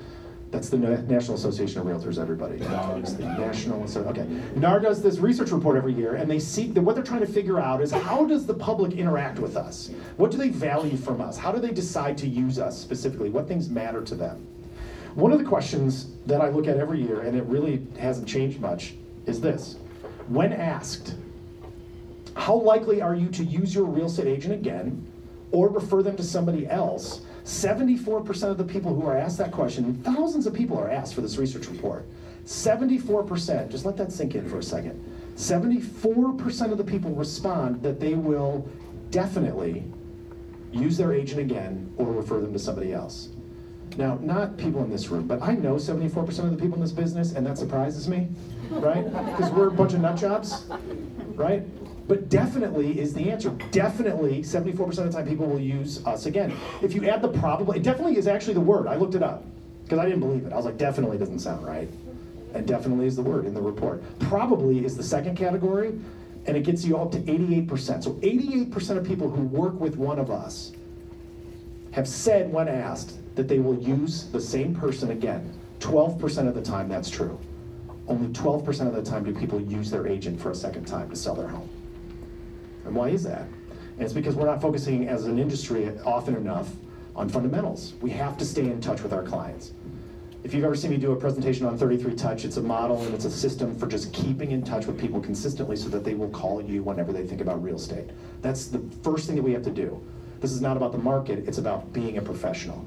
[0.50, 2.56] that's the National Association of Realtors, everybody.
[2.56, 4.26] Is the National, okay.
[4.56, 7.28] NAR does this research report every year, and they seek, that what they're trying to
[7.28, 9.92] figure out is how does the public interact with us?
[10.16, 11.38] What do they value from us?
[11.38, 13.30] How do they decide to use us specifically?
[13.30, 14.48] What things matter to them?
[15.16, 18.62] One of the questions that I look at every year, and it really hasn't changed
[18.62, 18.94] much,
[19.26, 19.76] is this.
[20.30, 21.16] When asked,
[22.38, 25.06] how likely are you to use your real estate agent again
[25.52, 27.22] or refer them to somebody else?
[27.44, 31.22] 74% of the people who are asked that question, thousands of people are asked for
[31.22, 32.06] this research report.
[32.46, 35.04] 74%, just let that sink in for a second.
[35.36, 38.70] 74% of the people respond that they will
[39.12, 39.84] definitely
[40.72, 43.30] use their agent again or refer them to somebody else.
[43.98, 46.92] Now, not people in this room, but I know 74% of the people in this
[46.92, 48.28] business, and that surprises me,
[48.70, 49.06] right?
[49.06, 50.66] Because we're a bunch of nut jobs,
[51.36, 51.64] right?
[52.08, 53.50] But definitely is the answer.
[53.72, 56.54] Definitely, 74% of the time people will use us again.
[56.82, 58.88] If you add the probable, it definitely is actually the word.
[58.88, 59.44] I looked it up
[59.84, 60.54] because I didn't believe it.
[60.54, 61.90] I was like, definitely doesn't sound right.
[62.54, 64.02] And definitely is the word in the report.
[64.20, 66.00] Probably is the second category,
[66.46, 68.04] and it gets you up to 88%.
[68.04, 70.72] So 88% of people who work with one of us
[71.92, 75.54] have said when asked that they will use the same person again.
[75.80, 77.38] 12% of the time that's true.
[78.08, 81.16] Only 12% of the time do people use their agent for a second time to
[81.16, 81.70] sell their home.
[82.88, 83.42] And why is that?
[83.42, 86.72] And it's because we're not focusing as an industry often enough
[87.16, 87.94] on fundamentals.
[88.02, 89.74] We have to stay in touch with our clients.
[90.44, 93.14] If you've ever seen me do a presentation on 33 Touch, it's a model and
[93.14, 96.30] it's a system for just keeping in touch with people consistently so that they will
[96.30, 98.10] call you whenever they think about real estate.
[98.42, 100.02] That's the first thing that we have to do.
[100.40, 102.86] This is not about the market, it's about being a professional.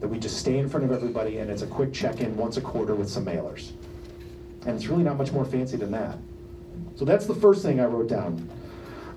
[0.00, 2.58] That we just stay in front of everybody and it's a quick check in once
[2.58, 3.70] a quarter with some mailers.
[4.66, 6.18] And it's really not much more fancy than that.
[6.96, 8.50] So that's the first thing I wrote down.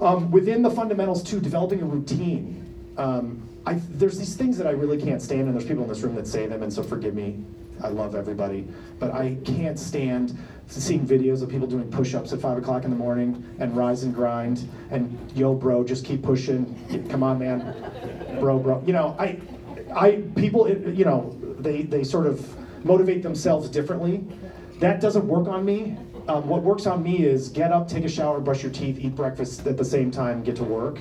[0.01, 2.59] Um, within the fundamentals, too, developing a routine.
[2.97, 6.01] Um, I, there's these things that I really can't stand, and there's people in this
[6.01, 7.43] room that say them, and so forgive me.
[7.81, 8.67] I love everybody,
[8.99, 12.95] but I can't stand seeing videos of people doing push-ups at five o'clock in the
[12.95, 17.07] morning and rise and grind and yo, bro, just keep pushing.
[17.09, 18.81] Come on, man, bro, bro.
[18.85, 19.39] You know, I,
[19.93, 24.23] I people, you know, they they sort of motivate themselves differently.
[24.79, 25.97] That doesn't work on me.
[26.27, 29.15] Um, what works on me is get up, take a shower, brush your teeth, eat
[29.15, 30.99] breakfast at the same time, get to work.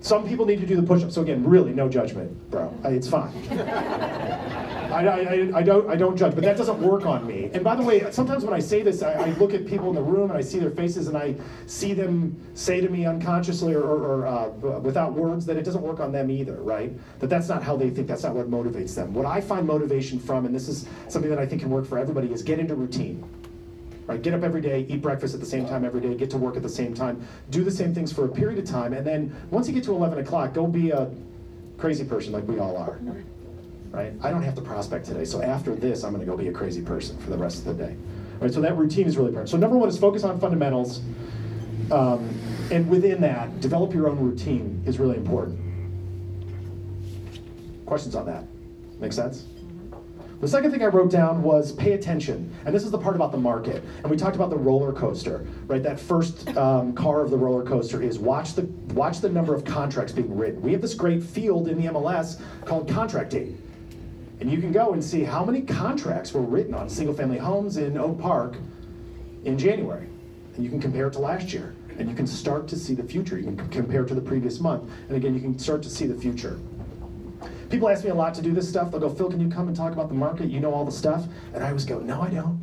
[0.00, 1.12] Some people need to do the push-up.
[1.12, 2.74] So again, really, no judgment, bro.
[2.84, 3.32] It's fine.
[4.90, 7.50] I, I, I, don't I don't judge, but that doesn't work on me.
[7.52, 9.94] And by the way, sometimes when I say this, I, I look at people in
[9.94, 11.36] the room and I see their faces and I
[11.66, 14.48] see them say to me unconsciously or, or, or uh,
[14.80, 16.92] without words that it doesn't work on them either, right?
[17.20, 18.08] That that's not how they think.
[18.08, 19.14] That's not what motivates them.
[19.14, 21.98] What I find motivation from, and this is something that I think can work for
[21.98, 23.24] everybody, is get into routine.
[24.10, 24.20] Right?
[24.20, 26.56] Get up every day, eat breakfast at the same time every day, get to work
[26.56, 29.32] at the same time, do the same things for a period of time, and then
[29.52, 31.08] once you get to 11 o'clock, go be a
[31.78, 32.98] crazy person like we all are.
[33.92, 34.12] Right?
[34.20, 36.52] I don't have to prospect today, so after this, I'm going to go be a
[36.52, 37.94] crazy person for the rest of the day.
[38.40, 38.52] Right?
[38.52, 39.48] So that routine is really important.
[39.48, 41.02] So number one is focus on fundamentals,
[41.92, 42.36] um,
[42.72, 45.56] and within that, develop your own routine is really important.
[47.86, 48.42] Questions on that?
[48.98, 49.46] Make sense?
[50.40, 52.50] The second thing I wrote down was pay attention.
[52.64, 53.84] And this is the part about the market.
[53.98, 55.82] And we talked about the roller coaster, right?
[55.82, 58.62] That first um, car of the roller coaster is watch the,
[58.94, 60.62] watch the number of contracts being written.
[60.62, 63.54] We have this great field in the MLS called contract date.
[64.40, 67.76] And you can go and see how many contracts were written on single family homes
[67.76, 68.56] in Oak Park
[69.44, 70.06] in January.
[70.54, 71.74] And you can compare it to last year.
[71.98, 73.36] And you can start to see the future.
[73.36, 74.90] You can compare it to the previous month.
[75.08, 76.58] And again, you can start to see the future.
[77.70, 78.90] People ask me a lot to do this stuff.
[78.90, 80.50] They'll go, Phil, can you come and talk about the market?
[80.50, 81.26] You know all the stuff?
[81.54, 82.60] And I always go, no, I don't.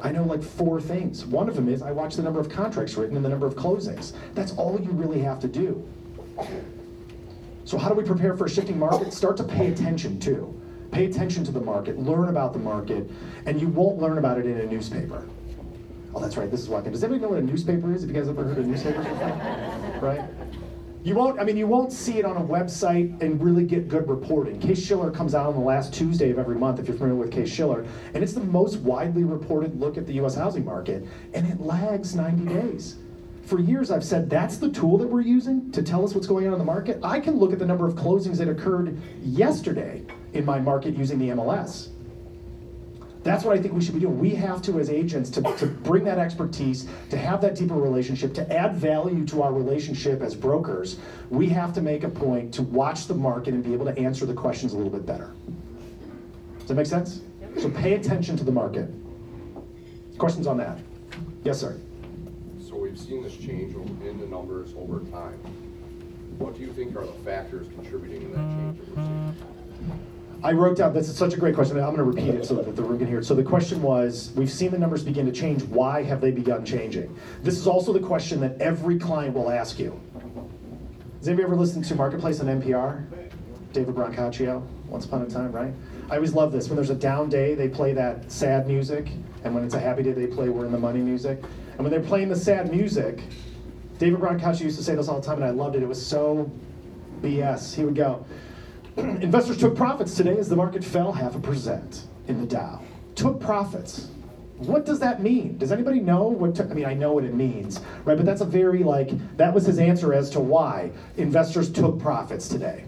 [0.00, 1.24] I know like four things.
[1.24, 3.54] One of them is I watch the number of contracts written and the number of
[3.54, 4.12] closings.
[4.34, 5.88] That's all you really have to do.
[7.64, 9.12] So, how do we prepare for a shifting market?
[9.14, 10.60] Start to pay attention to.
[10.90, 13.10] Pay attention to the market, learn about the market,
[13.46, 15.26] and you won't learn about it in a newspaper.
[16.14, 16.82] Oh, that's right, this is why.
[16.82, 18.02] Does anybody know what a newspaper is?
[18.02, 19.98] Have you guys ever heard of newspapers before?
[20.00, 20.20] Right?
[21.04, 24.08] You won't, I mean, you won't see it on a website and really get good
[24.08, 24.58] reporting.
[24.58, 27.84] Case-Shiller comes out on the last Tuesday of every month, if you're familiar with Case-Shiller,
[28.14, 32.14] and it's the most widely reported look at the US housing market, and it lags
[32.14, 32.96] 90 days.
[33.42, 36.46] For years, I've said that's the tool that we're using to tell us what's going
[36.46, 36.98] on in the market.
[37.02, 41.18] I can look at the number of closings that occurred yesterday in my market using
[41.18, 41.88] the MLS.
[43.24, 44.18] That's what I think we should be doing.
[44.18, 48.34] We have to, as agents, to, to bring that expertise, to have that deeper relationship,
[48.34, 50.98] to add value to our relationship as brokers.
[51.30, 54.26] We have to make a point to watch the market and be able to answer
[54.26, 55.32] the questions a little bit better.
[56.58, 57.22] Does that make sense?
[57.60, 58.90] So pay attention to the market.
[60.18, 60.78] Questions on that?
[61.44, 61.80] Yes, sir.
[62.68, 65.38] So we've seen this change in the numbers over time.
[66.36, 69.36] What do you think are the factors contributing to that change that we're seeing?
[70.44, 71.78] I wrote down, this is such a great question.
[71.78, 73.24] I'm going to repeat it so that the room can hear it.
[73.24, 75.62] So the question was, we've seen the numbers begin to change.
[75.62, 77.18] Why have they begun changing?
[77.42, 79.98] This is also the question that every client will ask you.
[81.18, 83.06] Has anybody ever listened to Marketplace on NPR?
[83.72, 85.72] David Brancaccio, Once Upon a Time, right?
[86.10, 86.68] I always love this.
[86.68, 89.08] When there's a down day, they play that sad music.
[89.44, 91.42] And when it's a happy day, they play We're in the Money music.
[91.72, 93.22] And when they're playing the sad music,
[93.98, 95.82] David Brancaccio used to say this all the time, and I loved it.
[95.82, 96.52] It was so
[97.22, 97.74] BS.
[97.74, 98.26] He would go,
[98.96, 102.80] Investors took profits today as the market fell half a percent in the Dow.
[103.16, 104.08] Took profits.
[104.58, 105.58] What does that mean?
[105.58, 106.54] Does anybody know what?
[106.56, 108.16] To, I mean, I know what it means, right?
[108.16, 112.46] But that's a very like that was his answer as to why investors took profits
[112.46, 112.84] today.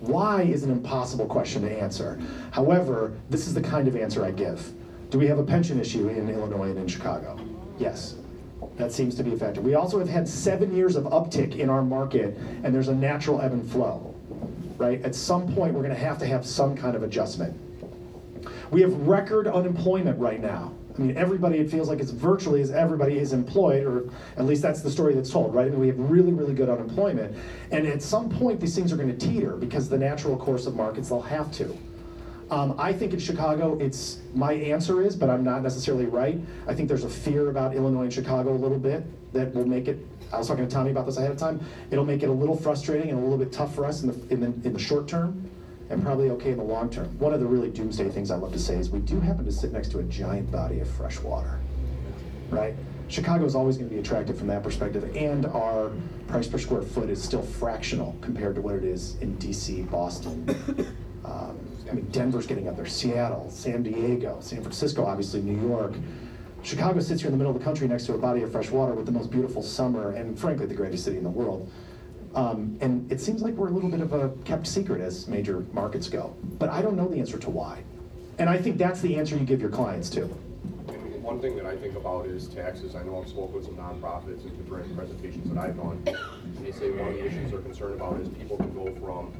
[0.00, 2.20] Why is an impossible question to answer.
[2.50, 4.70] However, this is the kind of answer I give.
[5.08, 7.40] Do we have a pension issue in Illinois and in Chicago?
[7.78, 8.16] Yes.
[8.76, 9.62] That seems to be a factor.
[9.62, 13.40] We also have had seven years of uptick in our market, and there's a natural
[13.40, 14.14] ebb and flow
[14.78, 15.02] right?
[15.02, 17.58] At some point, we're going to have to have some kind of adjustment.
[18.70, 20.72] We have record unemployment right now.
[20.96, 24.62] I mean, everybody, it feels like it's virtually as everybody is employed, or at least
[24.62, 25.66] that's the story that's told, right?
[25.66, 27.36] I mean, we have really, really good unemployment.
[27.70, 30.74] And at some point, these things are going to teeter because the natural course of
[30.74, 31.76] markets, they'll have to.
[32.50, 36.40] Um, I think in Chicago, it's my answer is, but I'm not necessarily right.
[36.66, 39.86] I think there's a fear about Illinois and Chicago a little bit that will make
[39.86, 39.98] it
[40.32, 41.60] I was talking to Tommy about this ahead of time.
[41.90, 44.34] It'll make it a little frustrating and a little bit tough for us in the,
[44.34, 45.48] in the, in the short term.
[45.90, 47.06] and probably okay in the long term.
[47.18, 49.52] One of the really doomsday things I love to say is we do happen to
[49.52, 51.58] sit next to a giant body of fresh water,
[52.50, 52.74] right?
[53.08, 55.92] Chicago is always going to be attractive from that perspective, and our
[56.26, 60.46] price per square foot is still fractional compared to what it is in DC, Boston.
[61.24, 61.58] Um,
[61.90, 65.92] I mean, Denver's getting up there, Seattle, San Diego, San Francisco, obviously, New York.
[66.68, 68.68] Chicago sits here in the middle of the country next to a body of fresh
[68.68, 71.70] water with the most beautiful summer and, frankly, the greatest city in the world.
[72.34, 75.64] Um, and it seems like we're a little bit of a kept secret as major
[75.72, 76.36] markets go.
[76.58, 77.82] But I don't know the answer to why.
[78.38, 80.30] And I think that's the answer you give your clients too.
[80.88, 82.94] And one thing that I think about is taxes.
[82.94, 86.02] I know I've spoken with some nonprofits and different presentations that I've done.
[86.06, 89.32] And they say one of the issues they're concerned about is people can go from,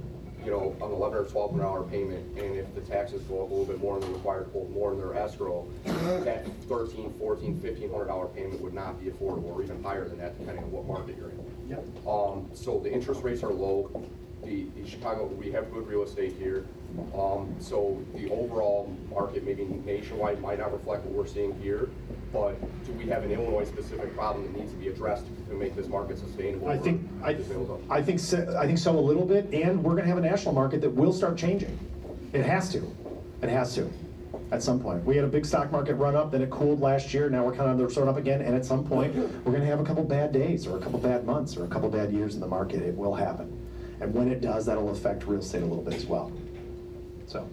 [0.49, 3.51] you know, an eleven or twelve hundred dollar payment, and if the taxes go up
[3.51, 7.91] a little bit more they're required hold more in their escrow, that thirteen, fourteen, fifteen
[7.91, 10.87] hundred dollar payment would not be affordable, or even higher than that, depending on what
[10.87, 11.39] market you're in.
[11.69, 12.07] Yep.
[12.07, 13.91] Um, so the interest rates are low.
[14.43, 16.65] The, the Chicago, we have good real estate here.
[17.15, 21.91] Um, so the overall market, maybe nationwide, might not reflect what we're seeing here.
[22.33, 25.87] But do we have an Illinois-specific problem that needs to be addressed to make this
[25.87, 26.69] market sustainable?
[26.69, 27.81] I think, I, the sales up?
[27.91, 30.55] I think, so, I think so a little bit, and we're gonna have a national
[30.55, 31.79] market that will start changing.
[32.35, 32.95] It has to,
[33.41, 33.91] it has to,
[34.53, 35.05] at some point.
[35.05, 37.55] We had a big stock market run up, then it cooled last year, now we're
[37.55, 40.05] kind of sort of up again, and at some point, we're gonna have a couple
[40.05, 42.83] bad days, or a couple bad months, or a couple bad years in the market,
[42.83, 43.51] it will happen.
[44.01, 46.31] And when it does, that'll affect real estate a little bit as well.
[47.27, 47.49] So,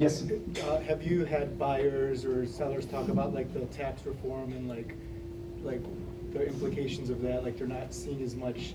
[0.00, 0.24] yes?
[0.64, 4.96] Uh, have you had buyers or sellers talk about like the tax reform and like,
[5.62, 5.82] like
[6.32, 7.44] the implications of that?
[7.44, 8.74] Like they're not seeing as much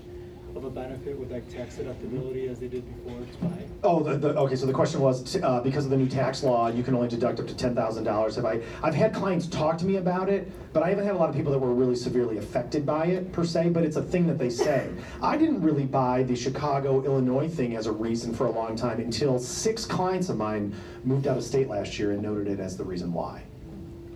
[0.56, 3.62] of a benefit with like tax deductibility as they did before to buy?
[3.82, 6.68] Oh, the, the, okay, so the question was, uh, because of the new tax law,
[6.68, 8.36] you can only deduct up to ten thousand dollars.
[8.36, 11.18] Have I, I've had clients talk to me about it, but I haven't had a
[11.18, 14.02] lot of people that were really severely affected by it per se, but it's a
[14.02, 14.88] thing that they say.
[15.22, 19.00] I didn't really buy the Chicago, Illinois thing as a reason for a long time
[19.00, 22.76] until six clients of mine moved out of state last year and noted it as
[22.76, 23.42] the reason why.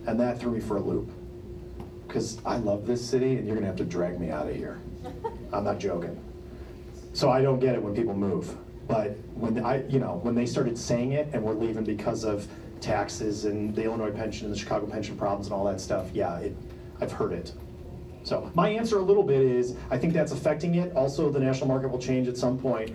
[0.07, 1.11] And that threw me for a loop.
[2.07, 4.81] Because I love this city and you're gonna have to drag me out of here.
[5.53, 6.19] I'm not joking.
[7.13, 8.55] So I don't get it when people move.
[8.87, 12.47] But when I, you know, when they started saying it and we're leaving because of
[12.79, 16.37] taxes and the Illinois pension and the Chicago pension problems and all that stuff, yeah,
[16.39, 16.55] it,
[16.99, 17.53] I've heard it.
[18.23, 20.95] So my answer a little bit is I think that's affecting it.
[20.95, 22.91] Also, the national market will change at some point.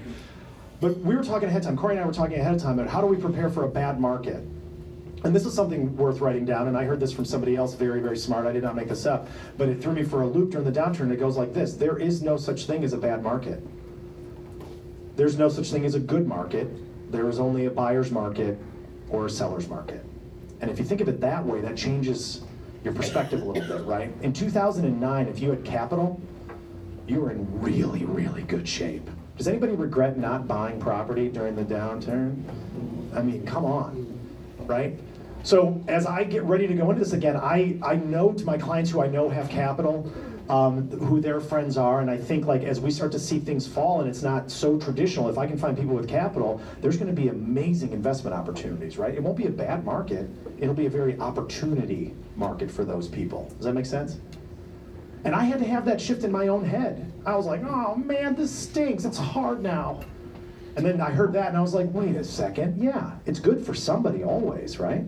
[0.80, 1.76] But we were talking ahead of time.
[1.76, 3.68] Corey and I were talking ahead of time about how do we prepare for a
[3.68, 4.44] bad market.
[5.24, 8.00] And this is something worth writing down, and I heard this from somebody else very,
[8.00, 8.46] very smart.
[8.46, 9.26] I did not make this up,
[9.56, 11.10] but it threw me for a loop during the downturn.
[11.10, 13.62] It goes like this There is no such thing as a bad market.
[15.16, 16.68] There's no such thing as a good market.
[17.10, 18.58] There is only a buyer's market
[19.08, 20.04] or a seller's market.
[20.60, 22.42] And if you think of it that way, that changes
[22.84, 24.12] your perspective a little bit, right?
[24.22, 26.20] In 2009, if you had capital,
[27.06, 29.08] you were in really, really good shape.
[29.36, 32.42] Does anybody regret not buying property during the downturn?
[33.14, 34.18] I mean, come on,
[34.60, 34.98] right?
[35.42, 38.58] So as I get ready to go into this again, I, I know to my
[38.58, 40.10] clients who I know have capital,
[40.48, 43.66] um, who their friends are, and I think like as we start to see things
[43.66, 47.14] fall and it's not so traditional, if I can find people with capital, there's going
[47.14, 49.14] to be amazing investment opportunities, right?
[49.14, 50.28] It won't be a bad market.
[50.58, 53.52] It'll be a very opportunity market for those people.
[53.56, 54.18] Does that make sense?
[55.24, 57.12] And I had to have that shift in my own head.
[57.24, 59.04] I was like, oh man, this stinks.
[59.04, 60.00] It's hard now.
[60.76, 62.80] And then I heard that and I was like, wait a second.
[62.80, 65.04] Yeah, it's good for somebody always, right?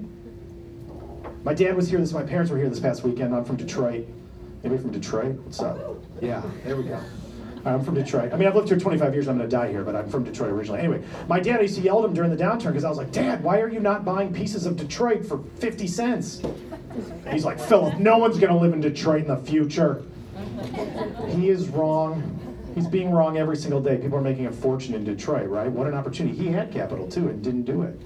[1.45, 3.35] My dad was here this, my parents were here this past weekend.
[3.35, 4.09] I'm from Detroit.
[4.65, 5.37] Anybody from Detroit?
[5.45, 5.79] What's up?
[6.21, 7.01] Yeah, there we go.
[7.65, 8.33] I'm from Detroit.
[8.33, 10.25] I mean, I've lived here 25 years I'm going to die here, but I'm from
[10.25, 10.81] Detroit originally.
[10.81, 12.99] Anyway, my dad I used to yell at him during the downturn because I was
[12.99, 16.43] like, Dad, why are you not buying pieces of Detroit for 50 cents?
[17.31, 20.03] He's like, Philip, no one's going to live in Detroit in the future.
[21.29, 22.35] He is wrong.
[22.75, 23.97] He's being wrong every single day.
[23.97, 25.71] People are making a fortune in Detroit, right?
[25.71, 26.37] What an opportunity.
[26.37, 28.01] He had capital too and didn't do it.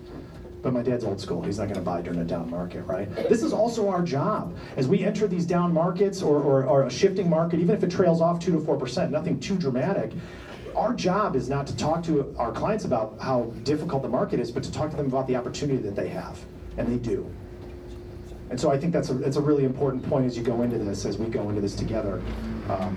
[0.63, 1.43] But my dad's old school.
[1.43, 3.13] He's not going to buy during a down market, right?
[3.29, 4.57] This is also our job.
[4.77, 7.91] As we enter these down markets or, or, or a shifting market, even if it
[7.91, 10.13] trails off 2 to 4%, nothing too dramatic,
[10.77, 14.51] our job is not to talk to our clients about how difficult the market is,
[14.51, 16.39] but to talk to them about the opportunity that they have.
[16.77, 17.29] And they do.
[18.51, 20.79] And so I think that's a, that's a really important point as you go into
[20.79, 22.23] this, as we go into this together,
[22.69, 22.97] um,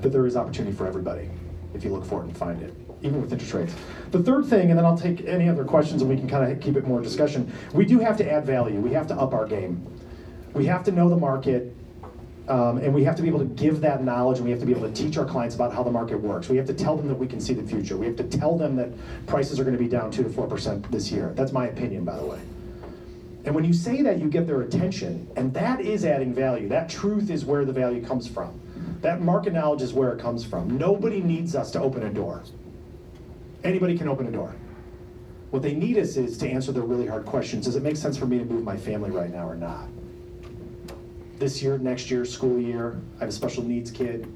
[0.00, 1.28] that there is opportunity for everybody
[1.74, 3.74] if you look for it and find it, even with interest rates.
[4.10, 6.60] The third thing, and then I'll take any other questions and we can kind of
[6.60, 7.52] keep it more discussion.
[7.72, 8.80] We do have to add value.
[8.80, 9.86] We have to up our game.
[10.54, 11.74] We have to know the market.
[12.48, 14.66] Um, and we have to be able to give that knowledge and we have to
[14.66, 16.48] be able to teach our clients about how the market works.
[16.48, 17.96] We have to tell them that we can see the future.
[17.96, 18.90] We have to tell them that
[19.26, 21.32] prices are going to be down 2 to 4% this year.
[21.34, 22.38] That's my opinion, by the way.
[23.46, 26.68] And when you say that, you get their attention, and that is adding value.
[26.68, 28.60] That truth is where the value comes from.
[29.02, 30.76] That market knowledge is where it comes from.
[30.76, 32.42] Nobody needs us to open a door.
[33.66, 34.54] Anybody can open a door.
[35.50, 37.64] What they need us is to answer the really hard questions.
[37.64, 39.88] Does it make sense for me to move my family right now or not?
[41.40, 44.32] This year, next year, school year, I have a special needs kid,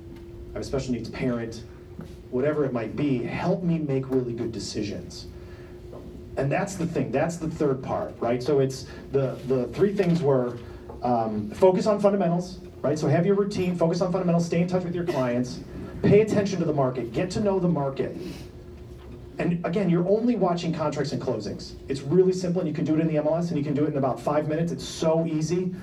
[0.51, 1.62] I have a special needs parent,
[2.31, 5.28] whatever it might be, help me make really good decisions.
[6.37, 8.43] And that's the thing, that's the third part, right?
[8.43, 10.59] So it's the, the three things were
[11.03, 12.99] um, focus on fundamentals, right?
[12.99, 15.61] So have your routine, focus on fundamentals, stay in touch with your clients,
[16.03, 18.16] pay attention to the market, get to know the market.
[19.41, 21.72] And again, you're only watching contracts and closings.
[21.88, 23.84] It's really simple, and you can do it in the MLS, and you can do
[23.84, 24.70] it in about five minutes.
[24.70, 25.74] It's so easy.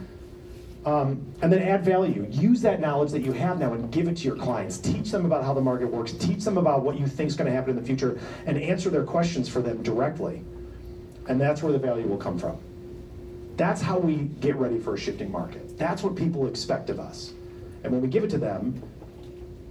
[0.86, 2.28] Um, and then add value.
[2.30, 4.78] Use that knowledge that you have now and give it to your clients.
[4.78, 6.12] Teach them about how the market works.
[6.14, 8.92] Teach them about what you think is going to happen in the future, and answer
[8.92, 10.44] their questions for them directly.
[11.28, 12.60] And that's where the value will come from.
[13.58, 15.80] That's how we get ready for a shifting market.
[15.80, 17.34] That's what people expect of us.
[17.84, 18.84] And when we give it to them,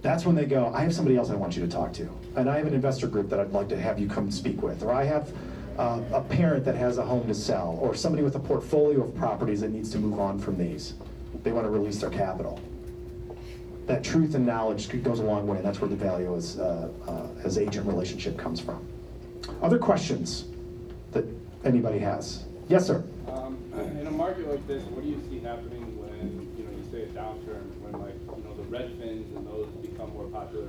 [0.01, 2.16] that's when they go, I have somebody else I want you to talk to.
[2.37, 4.83] And I have an investor group that I'd like to have you come speak with.
[4.83, 5.33] Or I have
[5.79, 7.79] uh, a parent that has a home to sell.
[7.81, 10.93] Or somebody with a portfolio of properties that needs to move on from these.
[11.43, 12.59] They want to release their capital.
[13.87, 16.89] That truth and knowledge goes a long way, and that's where the value as, uh,
[17.07, 18.85] uh, as agent relationship comes from.
[19.63, 20.45] Other questions
[21.13, 21.25] that
[21.63, 22.43] anybody has?
[22.69, 23.03] Yes, sir.
[23.29, 26.83] Um, in a market like this, what do you see happening when you know you
[26.91, 30.67] say a downturn, when like you know the Redfins and those become more popular,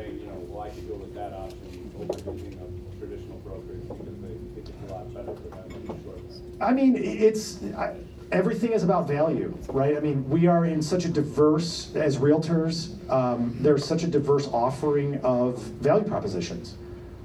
[0.00, 4.20] you know, well, I could go with that option over using a traditional brokerage because
[4.20, 6.20] they think it's a lot better for them in the short.
[6.60, 7.96] I mean, it's I,
[8.30, 9.96] everything is about value, right?
[9.96, 12.96] I mean, we are in such a diverse as realtors.
[13.10, 16.76] Um, there's such a diverse offering of value propositions,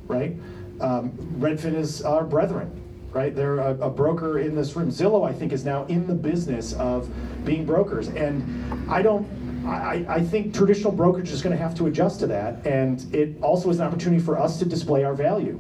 [0.07, 0.35] right?
[0.81, 2.69] Um, Redfin is our brethren,
[3.11, 3.33] right?
[3.35, 4.89] They're a, a broker in this room.
[4.91, 7.09] Zillow, I think, is now in the business of
[7.45, 9.46] being brokers, and I don't.
[9.67, 13.41] I, I think traditional brokerage is going to have to adjust to that, and it
[13.41, 15.59] also is an opportunity for us to display our value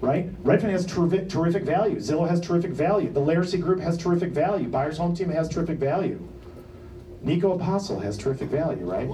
[0.00, 0.30] right?
[0.44, 1.96] Redfin has terrific, terrific value.
[1.96, 3.10] Zillow has terrific value.
[3.10, 4.68] The Laracy Group has terrific value.
[4.68, 6.20] Buyers Home Team has terrific value.
[7.22, 9.08] Nico Apostle has terrific value, right?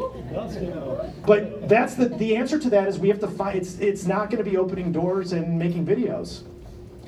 [1.26, 4.28] But that's the the answer to that is we have to find it's it's not
[4.28, 6.42] going to be opening doors and making videos.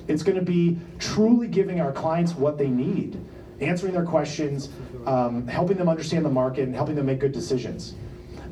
[0.09, 3.19] It's going to be truly giving our clients what they need,
[3.65, 4.69] answering their questions,
[5.07, 7.95] um, helping them understand the market, and helping them make good decisions.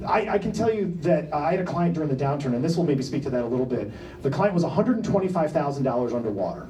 [0.07, 2.77] I, I, can tell you that I had a client during the downturn, and this
[2.77, 3.93] will maybe speak to that a little bit.
[4.23, 6.67] The client was $125,000 underwater.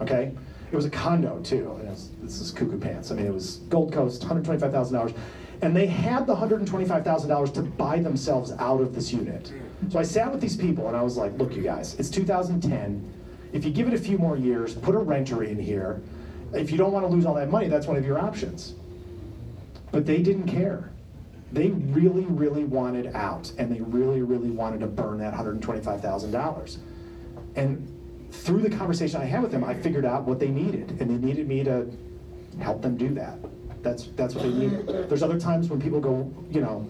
[0.00, 0.32] Okay,
[0.70, 1.68] it was a condo too.
[1.84, 3.10] Was, this is cuckoo pants.
[3.10, 5.14] I mean, it was Gold Coast, $125,000,
[5.60, 9.52] and they had the $125,000 to buy themselves out of this unit.
[9.90, 13.12] So I sat with these people, and I was like, "Look, you guys, it's 2010.
[13.52, 16.00] If you give it a few more years, put a renter in here.
[16.54, 18.74] If you don't want to lose all that money, that's one of your options."
[19.90, 20.92] But they didn't care
[21.52, 26.78] they really, really wanted out, and they really, really wanted to burn that $125,000.
[27.56, 27.88] And
[28.30, 31.26] through the conversation I had with them, I figured out what they needed, and they
[31.26, 31.90] needed me to
[32.58, 33.38] help them do that.
[33.82, 34.86] That's that's what they need.
[35.08, 36.88] There's other times when people go, you know,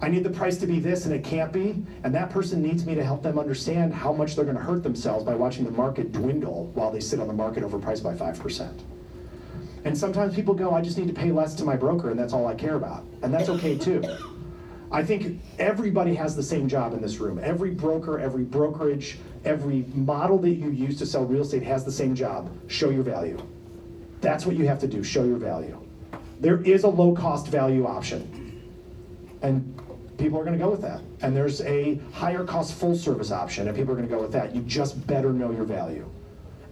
[0.00, 2.84] I need the price to be this and it can't be, and that person needs
[2.84, 5.70] me to help them understand how much they're going to hurt themselves by watching the
[5.70, 8.82] market dwindle while they sit on the market overpriced by 5%.
[9.84, 12.32] And sometimes people go, I just need to pay less to my broker, and that's
[12.32, 13.04] all I care about.
[13.22, 14.02] And that's okay too.
[14.90, 17.40] I think everybody has the same job in this room.
[17.42, 21.92] Every broker, every brokerage, every model that you use to sell real estate has the
[21.92, 23.40] same job show your value.
[24.20, 25.80] That's what you have to do show your value.
[26.40, 28.62] There is a low cost value option.
[29.42, 29.76] And
[30.18, 31.00] people are going to go with that.
[31.20, 34.32] And there's a higher cost full service option, and people are going to go with
[34.32, 34.54] that.
[34.54, 36.08] You just better know your value.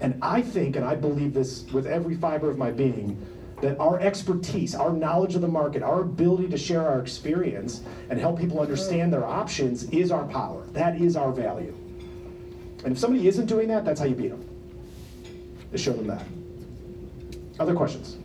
[0.04, 3.16] And I think, and I believe this with every fiber of my being,
[3.62, 7.80] that our expertise, our knowledge of the market, our ability to share our experience
[8.10, 10.66] and help people understand their options is our power.
[10.72, 11.74] That is our value.
[12.84, 14.46] And if somebody isn't doing that, that's how you beat them.
[15.72, 16.26] To show them that.
[17.58, 18.18] Other questions?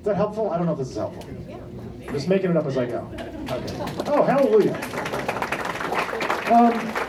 [0.00, 0.50] Is that helpful?
[0.50, 1.26] I don't know if this is helpful.
[2.12, 3.10] Just making it up as I go.
[3.50, 4.02] Okay.
[4.08, 4.74] Oh, hallelujah.
[6.52, 7.03] Um,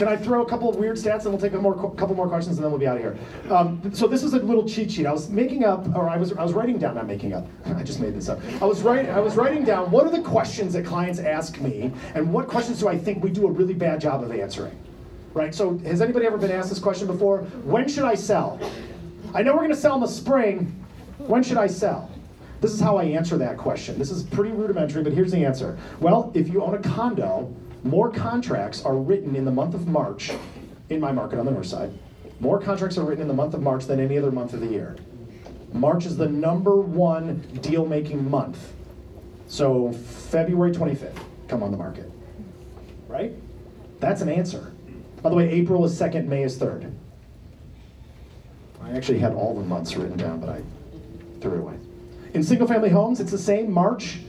[0.00, 2.26] can I throw a couple of weird stats and we'll take a more, couple more
[2.26, 3.18] questions and then we'll be out of here.
[3.54, 5.04] Um, so this is a little cheat sheet.
[5.04, 7.46] I was making up, or I was, I was writing down, not making up.
[7.66, 8.40] I just made this up.
[8.62, 11.92] I was writing, I was writing down what are the questions that clients ask me
[12.14, 14.74] and what questions do I think we do a really bad job of answering.
[15.34, 15.54] Right.
[15.54, 17.42] So has anybody ever been asked this question before?
[17.64, 18.58] When should I sell?
[19.34, 20.82] I know we're going to sell in the spring.
[21.18, 22.10] When should I sell?
[22.62, 23.98] This is how I answer that question.
[23.98, 25.78] This is pretty rudimentary, but here's the answer.
[26.00, 30.32] Well, if you own a condo, more contracts are written in the month of March
[30.90, 31.92] in my market on the north side.
[32.40, 34.66] More contracts are written in the month of March than any other month of the
[34.66, 34.96] year.
[35.72, 38.72] March is the number one deal making month.
[39.46, 41.18] So February 25th,
[41.48, 42.10] come on the market.
[43.08, 43.32] Right?
[44.00, 44.72] That's an answer.
[45.22, 46.90] By the way, April is second, May is third.
[48.82, 50.62] I actually had all the months written down, but I
[51.40, 51.74] threw it away.
[52.32, 54.20] In single family homes, it's the same March,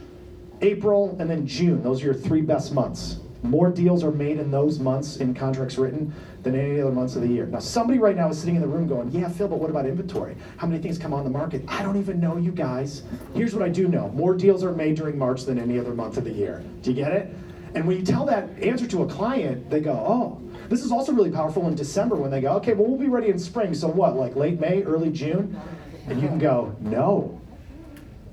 [0.60, 1.82] April, and then June.
[1.82, 3.18] Those are your three best months.
[3.42, 7.22] More deals are made in those months in contracts written than any other months of
[7.22, 7.46] the year.
[7.46, 9.84] Now, somebody right now is sitting in the room going, Yeah, Phil, but what about
[9.84, 10.36] inventory?
[10.58, 11.64] How many things come on the market?
[11.66, 13.02] I don't even know, you guys.
[13.34, 16.16] Here's what I do know more deals are made during March than any other month
[16.16, 16.62] of the year.
[16.82, 17.34] Do you get it?
[17.74, 21.12] And when you tell that answer to a client, they go, Oh, this is also
[21.12, 23.74] really powerful in December when they go, Okay, well, we'll be ready in spring.
[23.74, 25.60] So what, like late May, early June?
[26.06, 27.40] And you can go, No,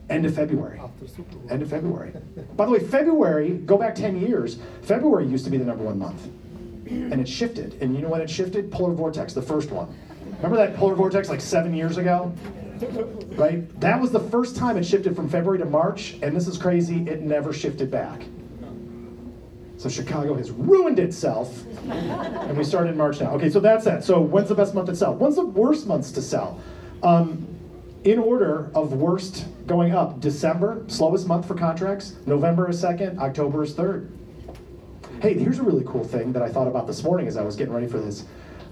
[0.09, 0.79] end of February.
[1.49, 2.13] End of February.
[2.55, 5.99] By the way, February, go back 10 years, February used to be the number one
[5.99, 6.27] month.
[6.87, 7.77] And it shifted.
[7.81, 8.71] And you know when it shifted?
[8.71, 9.95] Polar vortex, the first one.
[10.37, 12.33] Remember that polar vortex like seven years ago?
[13.35, 13.79] Right?
[13.79, 17.07] That was the first time it shifted from February to March, and this is crazy,
[17.07, 18.21] it never shifted back.
[19.77, 23.31] So Chicago has ruined itself, and we start in March now.
[23.35, 24.03] Okay, so that's that.
[24.03, 25.13] So when's the best month to sell?
[25.13, 26.59] When's the worst months to sell?
[27.01, 27.47] Um,
[28.03, 32.15] in order of worst going up, December, slowest month for contracts.
[32.25, 33.19] November is second.
[33.19, 34.11] October is third.
[35.21, 37.55] Hey, here's a really cool thing that I thought about this morning as I was
[37.55, 38.25] getting ready for this.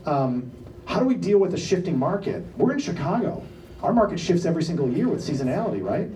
[0.06, 0.50] Um,
[0.86, 2.46] how do we deal with a shifting market?
[2.58, 3.44] We're in Chicago.
[3.84, 6.10] Our market shifts every single year with seasonality, right?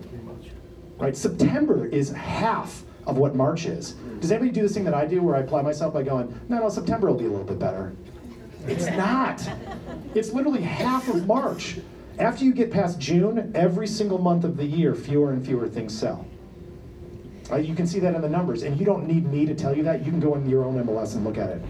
[0.96, 1.16] Right.
[1.16, 3.92] September is half of what March is.
[4.20, 6.60] Does anybody do this thing that I do where I apply myself by going, no,
[6.60, 7.92] no, September will be a little bit better?
[8.66, 9.42] It's not.
[10.14, 11.78] It's literally half of March.
[12.18, 15.96] After you get past June, every single month of the year, fewer and fewer things
[15.98, 16.26] sell.
[17.50, 19.76] Uh, you can see that in the numbers, and you don't need me to tell
[19.76, 20.04] you that.
[20.04, 21.62] You can go in your own MLS and look at it.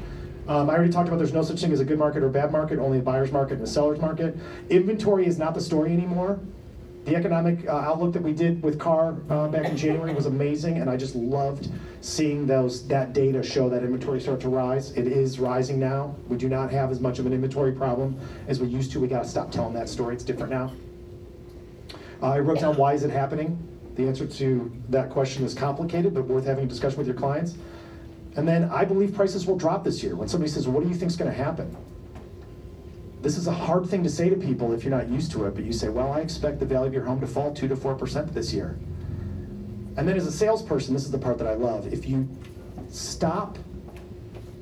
[0.49, 2.51] Um, I already talked about there's no such thing as a good market or bad
[2.51, 4.37] market, only a buyer's market and a seller's market.
[4.71, 6.41] Inventory is not the story anymore.
[7.05, 10.79] The economic uh, outlook that we did with CAR uh, back in January was amazing,
[10.79, 11.71] and I just loved
[12.03, 14.91] seeing those that data show that inventory start to rise.
[14.93, 16.15] It is rising now.
[16.29, 19.01] We do not have as much of an inventory problem as we used to.
[19.01, 20.15] We got to stop telling that story.
[20.15, 20.73] It's different now.
[22.21, 23.57] Uh, I wrote down why is it happening.
[23.95, 27.57] The answer to that question is complicated, but worth having a discussion with your clients.
[28.35, 30.17] And then I believe prices will drop this year.
[30.17, 31.77] When somebody says, "What do you think is going to happen?"
[33.21, 35.55] This is a hard thing to say to people if you're not used to it,
[35.55, 37.77] but you say, well, I expect the value of your home to fall 2 to
[37.77, 38.77] 4% this year.
[39.97, 41.93] And then as a salesperson, this is the part that I love.
[41.93, 42.29] If you
[42.89, 43.59] stop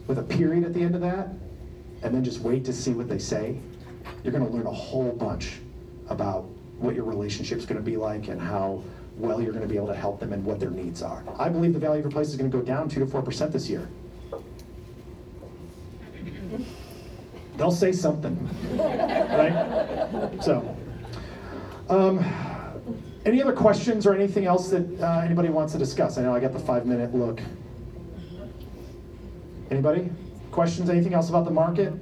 [0.07, 1.29] with a period at the end of that
[2.03, 3.59] and then just wait to see what they say,
[4.25, 5.61] you're going to learn a whole bunch
[6.09, 6.45] about
[6.79, 8.83] what your relationship's going to be like and how
[9.17, 11.23] well you're going to be able to help them and what their needs are.
[11.39, 13.53] I believe the value of your place is going to go down 2 to 4%
[13.53, 13.89] this year.
[17.57, 18.37] they'll say something,
[18.73, 20.31] right?
[20.41, 20.77] So,
[21.91, 22.19] um,
[23.25, 26.19] any other questions or anything else that uh, anybody wants to discuss?
[26.19, 27.41] I know I got the five minute look.
[29.71, 30.11] Anybody?
[30.51, 30.91] Questions?
[30.91, 31.93] Anything else about the market?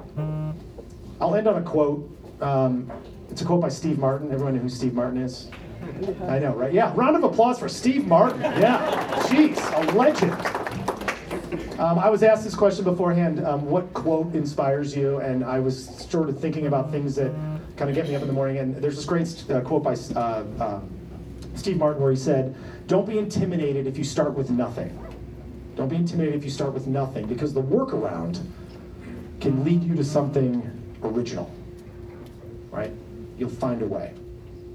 [1.20, 2.08] I'll end on a quote.
[2.40, 2.90] Um,
[3.30, 4.32] it's a quote by Steve Martin.
[4.32, 5.50] Everyone know who Steve Martin is?
[6.28, 6.72] I know, right?
[6.72, 8.40] Yeah, round of applause for Steve Martin.
[8.40, 8.78] Yeah,
[9.24, 10.32] jeez, a legend.
[11.78, 15.18] Um, I was asked this question beforehand um, what quote inspires you?
[15.18, 17.32] And I was sort of thinking about things that
[17.76, 18.58] kind of get me up in the morning.
[18.58, 20.97] And there's this great uh, quote by uh, um,
[21.58, 22.54] Steve Martin where he said,
[22.86, 24.96] Don't be intimidated if you start with nothing.
[25.76, 28.40] Don't be intimidated if you start with nothing because the workaround
[29.40, 30.62] can lead you to something
[31.02, 31.52] original,
[32.70, 32.92] right?
[33.36, 34.14] You'll find a way.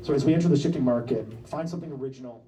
[0.02, 2.44] So as we enter the shifting market, find something original.